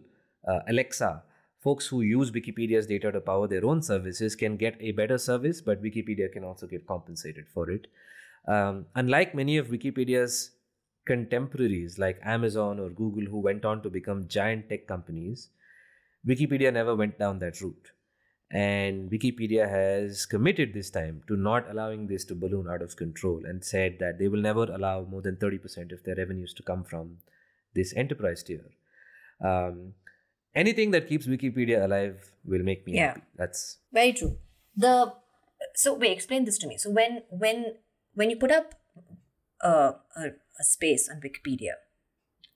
uh, 0.47 0.59
Alexa, 0.67 1.21
folks 1.59 1.85
who 1.85 2.01
use 2.01 2.31
Wikipedia's 2.31 2.87
data 2.87 3.11
to 3.11 3.21
power 3.21 3.47
their 3.47 3.65
own 3.65 3.83
services 3.83 4.35
can 4.35 4.57
get 4.57 4.75
a 4.79 4.91
better 4.93 5.17
service, 5.17 5.61
but 5.61 5.83
Wikipedia 5.83 6.31
can 6.31 6.43
also 6.43 6.65
get 6.65 6.87
compensated 6.87 7.45
for 7.53 7.69
it. 7.69 7.87
Um, 8.47 8.85
unlike 8.95 9.33
many 9.35 9.57
of 9.57 9.67
Wikipedia's 9.67 10.51
contemporaries 11.05 11.97
like 11.99 12.19
Amazon 12.23 12.79
or 12.79 12.89
Google, 12.89 13.25
who 13.25 13.39
went 13.39 13.65
on 13.65 13.81
to 13.83 13.89
become 13.89 14.27
giant 14.27 14.69
tech 14.69 14.87
companies, 14.87 15.49
Wikipedia 16.27 16.71
never 16.71 16.95
went 16.95 17.19
down 17.19 17.39
that 17.39 17.61
route. 17.61 17.91
And 18.51 19.09
Wikipedia 19.09 19.67
has 19.67 20.25
committed 20.25 20.73
this 20.73 20.89
time 20.91 21.23
to 21.27 21.35
not 21.35 21.69
allowing 21.69 22.07
this 22.07 22.23
to 22.25 22.35
balloon 22.35 22.67
out 22.69 22.81
of 22.83 22.95
control 22.95 23.41
and 23.45 23.65
said 23.65 23.97
that 23.99 24.19
they 24.19 24.27
will 24.27 24.41
never 24.41 24.63
allow 24.63 25.03
more 25.03 25.21
than 25.21 25.37
30% 25.37 25.91
of 25.91 26.03
their 26.03 26.15
revenues 26.15 26.53
to 26.53 26.63
come 26.63 26.83
from 26.83 27.17
this 27.73 27.95
enterprise 27.95 28.43
tier. 28.43 28.65
Um, 29.43 29.93
anything 30.53 30.91
that 30.91 31.07
keeps 31.07 31.25
Wikipedia 31.25 31.83
alive 31.83 32.31
will 32.45 32.61
make 32.63 32.85
me 32.85 32.93
Yeah. 32.93 33.07
happy. 33.07 33.21
That's 33.35 33.79
Very 33.91 34.13
true. 34.13 34.37
The 34.75 35.13
so 35.75 35.93
wait, 35.95 36.11
explain 36.11 36.45
this 36.45 36.57
to 36.59 36.67
me. 36.67 36.77
So 36.77 36.91
when 36.91 37.23
when 37.29 37.77
when 38.13 38.29
you 38.29 38.37
put 38.37 38.51
up 38.51 38.75
a, 39.61 39.95
a, 40.15 40.25
a 40.59 40.63
space 40.63 41.09
on 41.09 41.21
Wikipedia, 41.21 41.73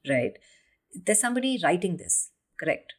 right? 0.07 0.33
There's 0.93 1.19
somebody 1.19 1.59
writing 1.63 1.97
this, 1.97 2.31
correct? 2.59 2.93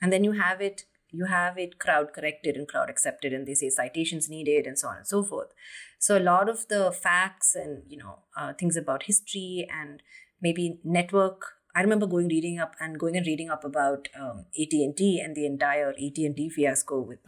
And 0.00 0.12
then 0.12 0.24
you 0.24 0.32
have 0.32 0.60
it 0.60 0.84
you 1.12 1.26
have 1.26 1.58
it 1.58 1.78
crowd 1.78 2.12
corrected 2.12 2.56
and 2.56 2.66
crowd 2.66 2.88
accepted 2.88 3.32
and 3.32 3.46
they 3.46 3.54
say 3.54 3.68
citations 3.68 4.28
needed 4.28 4.66
and 4.66 4.78
so 4.78 4.88
on 4.88 4.96
and 4.96 5.06
so 5.06 5.22
forth 5.22 5.52
so 5.98 6.18
a 6.18 6.26
lot 6.32 6.48
of 6.48 6.66
the 6.68 6.90
facts 6.90 7.54
and 7.54 7.82
you 7.86 7.98
know 7.98 8.20
uh, 8.36 8.52
things 8.54 8.76
about 8.76 9.04
history 9.04 9.68
and 9.70 10.02
maybe 10.40 10.80
network 10.82 11.42
i 11.76 11.82
remember 11.82 12.06
going 12.06 12.28
reading 12.28 12.58
up 12.58 12.74
and 12.80 12.98
going 12.98 13.16
and 13.16 13.26
reading 13.26 13.50
up 13.50 13.62
about 13.62 14.08
um, 14.18 14.46
at&t 14.60 15.20
and 15.22 15.36
the 15.36 15.46
entire 15.46 15.90
at&t 15.90 16.50
fiasco 16.56 17.00
with 17.00 17.18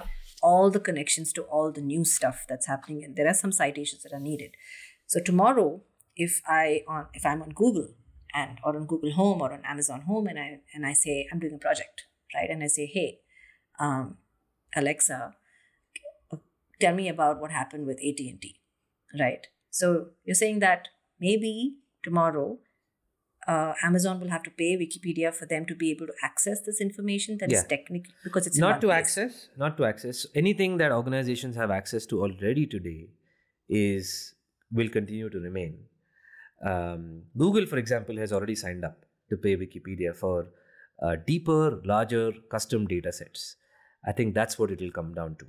all 0.50 0.70
the 0.76 0.84
connections 0.88 1.32
to 1.32 1.42
all 1.56 1.72
the 1.72 1.86
new 1.88 2.04
stuff 2.04 2.44
that's 2.48 2.66
happening 2.72 3.02
and 3.02 3.16
there 3.16 3.28
are 3.32 3.40
some 3.42 3.52
citations 3.58 4.02
that 4.04 4.12
are 4.12 4.24
needed 4.28 4.56
so 5.06 5.20
tomorrow 5.28 5.68
if 6.26 6.40
i 6.46 6.82
on 6.86 7.06
if 7.14 7.26
i'm 7.30 7.42
on 7.42 7.58
google 7.60 7.88
and 8.42 8.58
or 8.64 8.76
on 8.76 8.86
google 8.92 9.12
home 9.20 9.42
or 9.46 9.52
on 9.52 9.64
amazon 9.74 10.02
home 10.12 10.26
and 10.26 10.38
i 10.38 10.48
and 10.74 10.86
i 10.92 10.92
say 10.92 11.26
i'm 11.32 11.40
doing 11.44 11.54
a 11.60 11.64
project 11.66 12.04
right 12.34 12.50
and 12.50 12.62
i 12.62 12.66
say 12.78 12.86
hey 12.86 13.10
um, 13.78 14.18
Alexa, 14.76 15.34
tell 16.80 16.94
me 16.94 17.08
about 17.08 17.40
what 17.40 17.50
happened 17.50 17.86
with 17.86 17.98
AT&T, 17.98 18.60
right? 19.18 19.46
So 19.70 20.08
you're 20.24 20.34
saying 20.34 20.60
that 20.60 20.88
maybe 21.20 21.76
tomorrow 22.02 22.58
uh, 23.46 23.72
Amazon 23.82 24.20
will 24.20 24.30
have 24.30 24.42
to 24.42 24.50
pay 24.50 24.76
Wikipedia 24.76 25.32
for 25.34 25.46
them 25.46 25.66
to 25.66 25.74
be 25.74 25.90
able 25.90 26.06
to 26.06 26.14
access 26.22 26.60
this 26.62 26.80
information 26.80 27.38
that 27.38 27.52
is 27.52 27.62
Yeah. 27.62 27.68
technically 27.76 28.14
because 28.22 28.46
it's 28.46 28.58
not 28.58 28.80
to 28.80 28.86
place. 28.88 28.98
access 28.98 29.48
not 29.56 29.76
to 29.76 29.84
access. 29.84 30.26
Anything 30.34 30.78
that 30.78 30.92
organizations 30.92 31.56
have 31.56 31.70
access 31.70 32.06
to 32.06 32.22
already 32.22 32.66
today 32.66 33.10
is 33.68 34.34
will 34.72 34.88
continue 34.88 35.28
to 35.30 35.38
remain. 35.40 35.74
Um, 36.70 37.02
google 37.36 37.66
for 37.66 37.78
example 37.78 38.16
has 38.16 38.32
already 38.32 38.54
signed 38.54 38.84
up 38.84 39.04
to 39.30 39.36
pay 39.36 39.56
wikipedia 39.56 40.14
for 40.16 40.46
uh, 41.02 41.16
deeper 41.26 41.80
larger 41.84 42.32
custom 42.50 42.86
data 42.86 43.12
sets. 43.12 43.56
I 44.06 44.12
think 44.12 44.34
that's 44.34 44.58
what 44.58 44.70
it 44.70 44.80
will 44.80 44.90
come 44.90 45.12
down 45.14 45.36
to. 45.42 45.46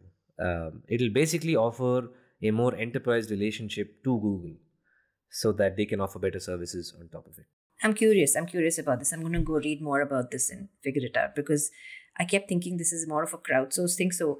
Um, 0.47 0.84
it'll 0.89 1.13
basically 1.21 1.55
offer 1.55 2.10
a 2.41 2.51
more 2.51 2.75
enterprise 2.75 3.29
relationship 3.31 4.03
to 4.03 4.19
google 4.19 4.55
so 5.29 5.51
that 5.53 5.77
they 5.77 5.86
can 5.86 6.01
offer 6.01 6.19
better 6.19 6.39
services 6.39 6.93
on 6.99 7.08
top 7.10 7.27
of 7.27 7.38
it 7.38 7.45
I'm 7.83 7.93
curious. 7.93 8.35
I'm 8.35 8.45
curious 8.45 8.77
about 8.77 8.99
this. 8.99 9.11
I'm 9.11 9.21
going 9.21 9.33
to 9.33 9.39
go 9.39 9.53
read 9.53 9.81
more 9.81 10.01
about 10.01 10.31
this 10.31 10.49
and 10.49 10.69
figure 10.83 11.05
it 11.05 11.17
out 11.17 11.35
because 11.35 11.71
I 12.17 12.25
kept 12.25 12.47
thinking 12.47 12.77
this 12.77 12.93
is 12.93 13.07
more 13.07 13.23
of 13.23 13.33
a 13.33 13.38
crowdsourced 13.38 13.95
thing. 13.95 14.11
So, 14.11 14.39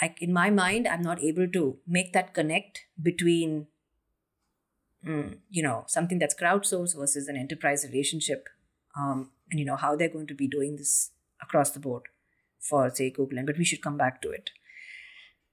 I, 0.00 0.14
in 0.20 0.32
my 0.32 0.50
mind, 0.50 0.88
I'm 0.88 1.02
not 1.02 1.22
able 1.22 1.46
to 1.48 1.78
make 1.86 2.12
that 2.12 2.34
connect 2.34 2.80
between, 3.00 3.68
mm, 5.06 5.38
you 5.48 5.62
know, 5.62 5.84
something 5.86 6.18
that's 6.18 6.34
crowdsourced 6.34 6.96
versus 6.96 7.28
an 7.28 7.36
enterprise 7.36 7.86
relationship, 7.88 8.48
um, 8.98 9.30
and 9.50 9.60
you 9.60 9.66
know 9.66 9.76
how 9.76 9.94
they're 9.94 10.08
going 10.08 10.26
to 10.26 10.34
be 10.34 10.48
doing 10.48 10.76
this 10.76 11.12
across 11.40 11.70
the 11.70 11.78
board 11.78 12.02
for 12.58 12.90
say 12.90 13.10
Google. 13.10 13.38
And 13.38 13.46
but 13.46 13.56
we 13.56 13.64
should 13.64 13.82
come 13.82 13.96
back 13.96 14.20
to 14.22 14.30
it. 14.30 14.50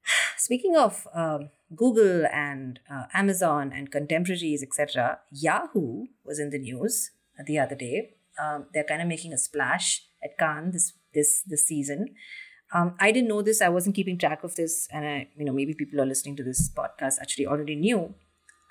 Speaking 0.38 0.76
of 0.76 1.08
um, 1.14 1.50
Google 1.76 2.26
and 2.26 2.80
uh, 2.92 3.04
Amazon 3.14 3.72
and 3.74 3.92
contemporaries, 3.92 4.64
etc., 4.64 5.20
Yahoo 5.32 6.06
was 6.26 6.40
in 6.40 6.50
the 6.50 6.60
news 6.60 7.12
the 7.46 7.60
other 7.60 7.76
day. 7.76 8.16
Um, 8.42 8.66
they're 8.74 8.84
kind 8.84 9.02
of 9.02 9.08
making 9.08 9.34
a 9.34 9.38
splash 9.38 10.04
at 10.24 10.38
Cannes 10.38 10.72
this 10.72 10.94
this 11.14 11.44
this 11.46 11.66
season. 11.68 12.16
Um, 12.74 12.96
I 13.00 13.12
didn't 13.12 13.28
know 13.28 13.42
this. 13.42 13.62
I 13.62 13.70
wasn't 13.70 13.96
keeping 13.96 14.18
track 14.18 14.44
of 14.44 14.56
this, 14.56 14.88
and 14.92 15.06
I, 15.06 15.28
you 15.36 15.44
know, 15.44 15.52
maybe 15.52 15.74
people 15.74 16.00
are 16.00 16.06
listening 16.06 16.38
to 16.38 16.44
this 16.44 16.70
podcast 16.70 17.20
actually 17.20 17.46
already 17.46 17.76
knew. 17.76 18.16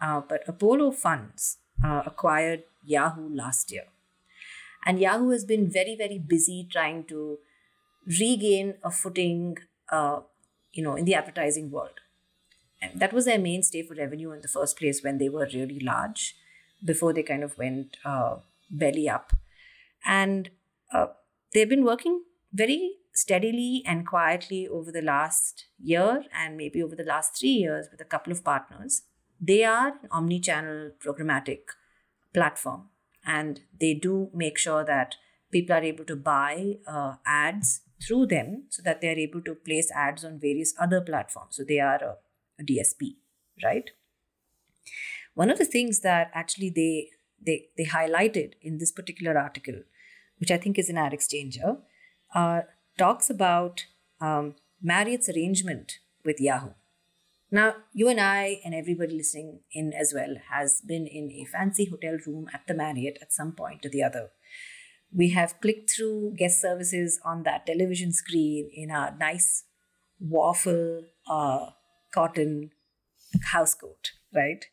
Uh, 0.00 0.22
but 0.26 0.42
Apollo 0.48 0.92
Funds 0.92 1.58
uh, 1.84 2.02
acquired 2.06 2.62
Yahoo 2.82 3.28
last 3.28 3.70
year, 3.70 3.84
And 4.86 4.98
Yahoo 4.98 5.30
has 5.30 5.44
been 5.44 5.70
very, 5.70 5.94
very 5.96 6.18
busy 6.18 6.66
trying 6.70 7.04
to 7.04 7.38
regain 8.06 8.74
a 8.82 8.90
footing, 8.90 9.58
uh, 9.92 10.20
you 10.72 10.82
know, 10.82 10.94
in 10.96 11.04
the 11.04 11.14
advertising 11.14 11.70
world. 11.70 12.00
And 12.80 12.98
that 12.98 13.12
was 13.12 13.26
their 13.26 13.38
mainstay 13.38 13.82
for 13.82 13.94
revenue 13.94 14.32
in 14.32 14.40
the 14.40 14.48
first 14.48 14.78
place 14.78 15.04
when 15.04 15.18
they 15.18 15.28
were 15.28 15.46
really 15.52 15.80
large, 15.80 16.34
before 16.82 17.12
they 17.12 17.22
kind 17.22 17.44
of 17.44 17.58
went 17.58 17.98
uh, 18.06 18.36
belly 18.70 19.08
up. 19.08 19.32
And 20.04 20.50
uh, 20.92 21.06
they've 21.52 21.68
been 21.68 21.84
working 21.84 22.22
very 22.52 22.96
steadily 23.12 23.82
and 23.86 24.06
quietly 24.06 24.66
over 24.68 24.92
the 24.92 25.02
last 25.02 25.66
year 25.78 26.24
and 26.32 26.56
maybe 26.56 26.82
over 26.82 26.96
the 26.96 27.04
last 27.04 27.38
three 27.38 27.50
years 27.50 27.88
with 27.90 28.00
a 28.00 28.04
couple 28.04 28.32
of 28.32 28.44
partners. 28.44 29.02
They 29.40 29.64
are 29.64 29.88
an 29.88 30.08
omni 30.10 30.40
channel 30.40 30.90
programmatic 31.04 31.60
platform 32.32 32.88
and 33.26 33.60
they 33.78 33.94
do 33.94 34.30
make 34.32 34.58
sure 34.58 34.84
that 34.84 35.16
people 35.50 35.74
are 35.74 35.82
able 35.82 36.04
to 36.04 36.16
buy 36.16 36.76
uh, 36.86 37.14
ads 37.26 37.82
through 38.06 38.26
them 38.26 38.64
so 38.70 38.82
that 38.82 39.00
they 39.00 39.08
are 39.08 39.18
able 39.18 39.42
to 39.42 39.54
place 39.54 39.90
ads 39.94 40.24
on 40.24 40.38
various 40.40 40.72
other 40.80 41.00
platforms. 41.00 41.56
So 41.56 41.64
they 41.66 41.80
are 41.80 42.02
a, 42.02 42.16
a 42.58 42.64
DSP, 42.64 43.16
right? 43.62 43.90
One 45.34 45.50
of 45.50 45.58
the 45.58 45.64
things 45.64 46.00
that 46.00 46.30
actually 46.34 46.70
they, 46.70 47.10
they, 47.44 47.68
they 47.76 47.84
highlighted 47.84 48.52
in 48.62 48.78
this 48.78 48.92
particular 48.92 49.38
article, 49.38 49.82
which 50.38 50.50
I 50.50 50.58
think 50.58 50.78
is 50.78 50.88
in 50.88 50.96
AdExchanger, 50.96 51.78
uh, 52.34 52.62
talks 52.98 53.30
about 53.30 53.86
um, 54.20 54.54
Marriott's 54.82 55.28
arrangement 55.28 55.98
with 56.24 56.40
Yahoo. 56.40 56.70
Now, 57.50 57.74
you 57.92 58.08
and 58.08 58.20
I 58.20 58.60
and 58.64 58.74
everybody 58.74 59.16
listening 59.16 59.60
in 59.72 59.92
as 59.92 60.12
well 60.14 60.36
has 60.50 60.80
been 60.86 61.06
in 61.06 61.32
a 61.32 61.44
fancy 61.50 61.86
hotel 61.86 62.16
room 62.24 62.46
at 62.54 62.66
the 62.68 62.74
Marriott 62.74 63.18
at 63.20 63.32
some 63.32 63.52
point 63.52 63.84
or 63.84 63.88
the 63.88 64.04
other. 64.04 64.30
We 65.12 65.30
have 65.30 65.60
clicked 65.60 65.90
through 65.90 66.34
guest 66.36 66.60
services 66.60 67.18
on 67.24 67.42
that 67.42 67.66
television 67.66 68.12
screen 68.12 68.70
in 68.72 68.90
a 68.90 69.16
nice 69.18 69.64
waffle 70.20 71.06
uh, 71.28 71.70
cotton 72.14 72.70
house 73.52 73.74
coat, 73.74 74.12
right? 74.32 74.64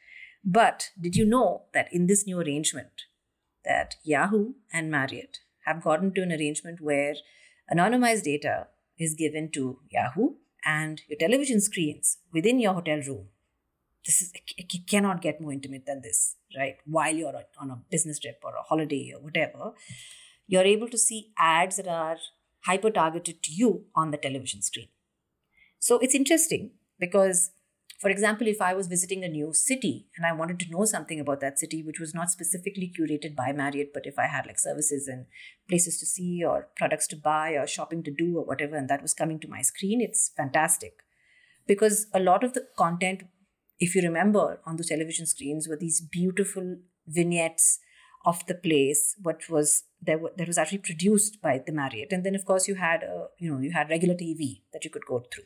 But 0.50 0.92
did 1.00 1.18
you 1.18 1.26
know 1.26 1.64
that 1.74 1.90
in 1.92 2.08
this 2.08 2.26
new 2.26 2.40
arrangement, 2.40 3.04
that 3.66 3.96
Yahoo 4.06 4.54
and 4.72 4.90
Marriott 4.90 5.40
have 5.66 5.84
gotten 5.84 6.14
to 6.14 6.22
an 6.22 6.32
arrangement 6.32 6.80
where 6.80 7.16
anonymized 7.70 8.24
data 8.24 8.68
is 8.98 9.14
given 9.14 9.52
to 9.52 9.80
Yahoo 9.92 10.36
and 10.66 11.02
your 11.10 11.18
television 11.20 11.60
screens 11.60 12.20
within 12.32 12.62
your 12.62 12.74
hotel 12.74 13.02
room. 13.06 13.28
This 14.06 14.22
is 14.22 14.32
it 14.56 14.88
cannot 14.90 15.22
get 15.22 15.42
more 15.42 15.52
intimate 15.52 15.86
than 15.86 16.02
this, 16.02 16.38
right? 16.58 16.78
While 16.86 17.14
you're 17.14 17.44
on 17.60 17.70
a 17.70 17.82
business 17.92 18.18
trip 18.18 18.40
or 18.42 18.56
a 18.56 18.62
holiday 18.62 19.12
or 19.14 19.22
whatever, 19.22 19.74
you're 20.48 20.64
able 20.64 20.88
to 20.88 20.98
see 20.98 21.34
ads 21.38 21.76
that 21.76 21.90
are 21.90 22.16
hyper 22.62 22.90
targeted 22.90 23.44
to 23.44 23.52
you 23.52 23.84
on 23.94 24.12
the 24.12 24.18
television 24.18 24.62
screen. 24.62 24.88
So 25.78 26.00
it's 26.00 26.16
interesting 26.16 26.72
because 26.98 27.52
for 28.00 28.10
example, 28.10 28.48
if 28.48 28.62
I 28.62 28.76
was 28.76 28.88
visiting 28.88 29.24
a 29.24 29.28
new 29.28 29.54
city 29.54 30.08
and 30.16 30.26
I 30.26 30.32
wanted 30.32 30.60
to 30.60 30.70
know 30.70 30.86
something 30.86 31.20
about 31.20 31.42
that 31.42 31.58
city, 31.58 31.82
which 31.82 32.00
was 32.00 32.14
not 32.14 32.30
specifically 32.30 32.94
curated 32.98 33.36
by 33.36 33.52
Marriott, 33.52 33.92
but 33.92 34.06
if 34.06 34.20
I 34.20 34.28
had 34.28 34.46
like 34.46 34.60
services 34.60 35.08
and 35.08 35.26
places 35.68 35.98
to 36.00 36.06
see 36.06 36.44
or 36.46 36.70
products 36.76 37.08
to 37.08 37.16
buy 37.16 37.52
or 37.52 37.66
shopping 37.66 38.04
to 38.04 38.12
do 38.12 38.38
or 38.38 38.46
whatever, 38.46 38.76
and 38.76 38.88
that 38.88 39.02
was 39.02 39.16
coming 39.16 39.40
to 39.40 39.48
my 39.48 39.64
screen, 39.64 40.00
it's 40.00 40.32
fantastic. 40.38 40.94
Because 41.66 42.06
a 42.14 42.20
lot 42.20 42.44
of 42.44 42.54
the 42.54 42.68
content, 42.78 43.24
if 43.80 43.96
you 43.96 44.04
remember 44.04 44.62
on 44.66 44.76
the 44.76 44.84
television 44.84 45.26
screens, 45.26 45.68
were 45.68 45.78
these 45.78 46.00
beautiful 46.00 46.78
vignettes 47.08 47.80
of 48.28 48.46
the 48.46 48.56
place, 48.56 49.16
what 49.24 49.50
was 49.50 49.86
there 50.02 50.20
that 50.38 50.48
was 50.48 50.58
actually 50.58 50.80
produced 50.80 51.42
by 51.42 51.60
the 51.66 51.72
Marriott. 51.72 52.12
And 52.12 52.24
then 52.24 52.36
of 52.36 52.46
course 52.46 52.68
you 52.68 52.76
had 52.76 53.02
a, 53.04 53.28
you 53.40 53.52
know, 53.52 53.60
you 53.60 53.72
had 53.72 53.90
regular 53.90 54.16
TV 54.16 54.62
that 54.74 54.84
you 54.84 54.92
could 54.92 55.06
go 55.08 55.24
through. 55.34 55.46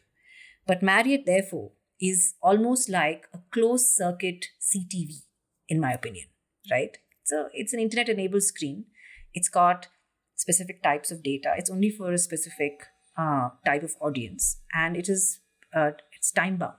But 0.67 0.83
Marriott, 0.83 1.25
therefore, 1.25 1.71
is 2.01 2.33
almost 2.41 2.89
like 2.89 3.27
a 3.33 3.39
closed 3.51 3.87
circuit 3.87 4.45
CTV, 4.59 5.21
in 5.69 5.79
my 5.79 5.91
opinion, 5.91 6.27
right? 6.69 6.97
So 7.23 7.49
it's 7.53 7.73
an 7.73 7.79
internet 7.79 8.09
enabled 8.09 8.43
screen. 8.43 8.85
It's 9.33 9.49
got 9.49 9.87
specific 10.35 10.81
types 10.81 11.11
of 11.11 11.23
data. 11.23 11.53
It's 11.57 11.69
only 11.69 11.89
for 11.89 12.11
a 12.11 12.17
specific 12.17 12.83
uh, 13.17 13.49
type 13.65 13.83
of 13.83 13.95
audience, 14.01 14.57
and 14.73 14.97
it 14.97 15.07
is 15.07 15.39
uh, 15.75 15.91
it's 16.13 16.31
time 16.31 16.57
bound. 16.57 16.75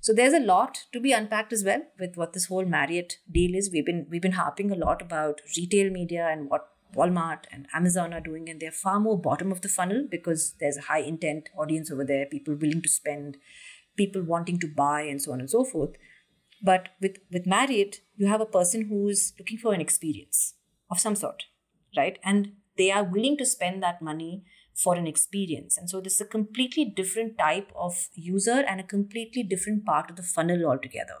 So 0.00 0.12
there's 0.12 0.32
a 0.32 0.40
lot 0.40 0.86
to 0.92 1.00
be 1.00 1.12
unpacked 1.12 1.52
as 1.52 1.64
well 1.64 1.82
with 1.98 2.16
what 2.16 2.32
this 2.32 2.46
whole 2.46 2.64
Marriott 2.64 3.18
deal 3.30 3.54
is. 3.54 3.70
We've 3.72 3.86
been 3.86 4.06
we've 4.10 4.22
been 4.22 4.32
harping 4.32 4.70
a 4.70 4.76
lot 4.76 5.00
about 5.00 5.40
retail 5.56 5.90
media 5.90 6.28
and 6.30 6.50
what 6.50 6.68
Walmart 6.94 7.44
and 7.52 7.66
Amazon 7.72 8.12
are 8.12 8.20
doing, 8.20 8.48
and 8.48 8.60
they're 8.60 8.72
far 8.72 8.98
more 8.98 9.18
bottom 9.18 9.52
of 9.52 9.60
the 9.60 9.68
funnel 9.68 10.06
because 10.10 10.54
there's 10.58 10.76
a 10.76 10.88
high 10.92 11.00
intent 11.00 11.48
audience 11.56 11.90
over 11.90 12.04
there, 12.04 12.26
people 12.26 12.54
willing 12.54 12.82
to 12.82 12.88
spend 12.88 13.36
people 14.00 14.22
wanting 14.34 14.58
to 14.60 14.72
buy 14.84 15.00
and 15.02 15.22
so 15.22 15.32
on 15.32 15.40
and 15.40 15.50
so 15.56 15.64
forth. 15.72 15.94
But 16.62 16.88
with, 17.00 17.18
with 17.32 17.46
Marriott, 17.46 18.00
you 18.16 18.26
have 18.26 18.40
a 18.40 18.54
person 18.58 18.86
who's 18.88 19.32
looking 19.38 19.58
for 19.58 19.72
an 19.74 19.80
experience 19.80 20.54
of 20.90 21.00
some 21.00 21.16
sort, 21.16 21.44
right? 21.96 22.18
And 22.22 22.52
they 22.76 22.90
are 22.90 23.04
willing 23.04 23.36
to 23.38 23.46
spend 23.46 23.82
that 23.82 24.02
money 24.02 24.44
for 24.82 24.94
an 24.96 25.06
experience. 25.06 25.76
And 25.76 25.88
so 25.90 26.00
this 26.00 26.14
is 26.14 26.20
a 26.20 26.34
completely 26.36 26.84
different 26.84 27.38
type 27.38 27.70
of 27.74 28.08
user 28.14 28.64
and 28.66 28.80
a 28.80 28.90
completely 28.94 29.42
different 29.42 29.84
part 29.84 30.10
of 30.10 30.16
the 30.16 30.22
funnel 30.22 30.66
altogether. 30.66 31.18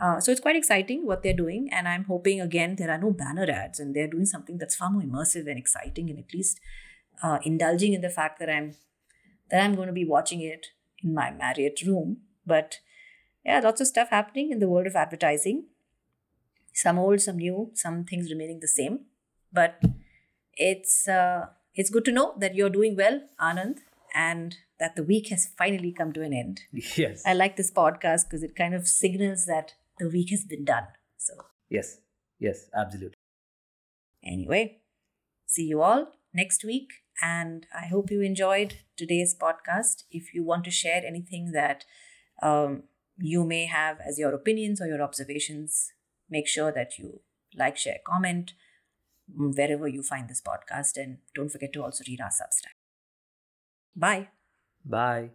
Uh, 0.00 0.20
so 0.20 0.30
it's 0.30 0.40
quite 0.40 0.56
exciting 0.56 1.06
what 1.06 1.22
they're 1.22 1.42
doing. 1.44 1.68
And 1.72 1.88
I'm 1.88 2.04
hoping, 2.04 2.40
again, 2.40 2.76
there 2.76 2.90
are 2.90 2.98
no 2.98 3.10
banner 3.10 3.50
ads 3.50 3.80
and 3.80 3.94
they're 3.94 4.14
doing 4.16 4.26
something 4.26 4.58
that's 4.58 4.76
far 4.76 4.90
more 4.90 5.02
immersive 5.02 5.48
and 5.48 5.58
exciting 5.58 6.10
and 6.10 6.18
at 6.18 6.32
least 6.32 6.60
uh, 7.22 7.38
indulging 7.42 7.94
in 7.94 8.00
the 8.00 8.10
fact 8.10 8.38
that 8.40 8.50
I'm 8.50 8.74
that 9.50 9.62
I'm 9.64 9.74
going 9.74 9.86
to 9.88 9.94
be 9.94 10.04
watching 10.04 10.42
it 10.42 10.66
in 11.02 11.14
my 11.14 11.30
Marriott 11.30 11.80
room. 11.86 12.18
But 12.46 12.78
yeah, 13.44 13.60
lots 13.60 13.80
of 13.80 13.86
stuff 13.86 14.10
happening 14.10 14.50
in 14.50 14.58
the 14.58 14.68
world 14.68 14.86
of 14.86 14.96
advertising. 14.96 15.66
Some 16.74 16.98
old, 16.98 17.20
some 17.20 17.38
new, 17.38 17.70
some 17.74 18.04
things 18.04 18.30
remaining 18.30 18.60
the 18.60 18.68
same. 18.68 19.06
But 19.52 19.82
it's 20.54 21.08
uh, 21.08 21.46
it's 21.74 21.90
good 21.90 22.04
to 22.06 22.12
know 22.12 22.34
that 22.38 22.54
you're 22.54 22.70
doing 22.70 22.96
well, 22.96 23.20
Anand, 23.40 23.78
and 24.14 24.56
that 24.78 24.96
the 24.96 25.02
week 25.02 25.28
has 25.28 25.48
finally 25.58 25.92
come 25.92 26.12
to 26.12 26.22
an 26.22 26.32
end. 26.32 26.60
Yes. 26.96 27.22
I 27.26 27.34
like 27.34 27.56
this 27.56 27.70
podcast 27.70 28.24
because 28.24 28.42
it 28.42 28.54
kind 28.56 28.74
of 28.74 28.86
signals 28.86 29.46
that 29.46 29.74
the 29.98 30.08
week 30.08 30.30
has 30.30 30.44
been 30.44 30.64
done. 30.64 30.86
So 31.16 31.34
yes, 31.68 31.98
yes, 32.38 32.68
absolutely. 32.76 33.18
Anyway, 34.24 34.78
see 35.46 35.64
you 35.64 35.82
all 35.82 36.12
next 36.34 36.64
week 36.64 36.88
and 37.22 37.66
I 37.74 37.86
hope 37.86 38.10
you 38.10 38.20
enjoyed 38.20 38.74
today's 38.96 39.34
podcast. 39.34 40.04
If 40.10 40.34
you 40.34 40.44
want 40.44 40.64
to 40.64 40.70
share 40.70 41.02
anything 41.04 41.52
that 41.52 41.84
um, 42.42 42.84
you 43.16 43.44
may 43.44 43.66
have 43.66 43.98
as 44.06 44.18
your 44.18 44.34
opinions 44.34 44.80
or 44.80 44.86
your 44.86 45.02
observations, 45.02 45.92
make 46.30 46.48
sure 46.48 46.72
that 46.72 46.98
you 46.98 47.20
like, 47.54 47.76
share, 47.76 47.98
comment 48.06 48.52
wherever 49.34 49.88
you 49.88 50.02
find 50.02 50.28
this 50.28 50.40
podcast. 50.40 50.96
And 50.96 51.18
don't 51.34 51.50
forget 51.50 51.72
to 51.74 51.82
also 51.82 52.04
read 52.06 52.20
our 52.20 52.28
Substack. 52.30 52.76
Bye. 53.96 54.28
Bye. 54.84 55.30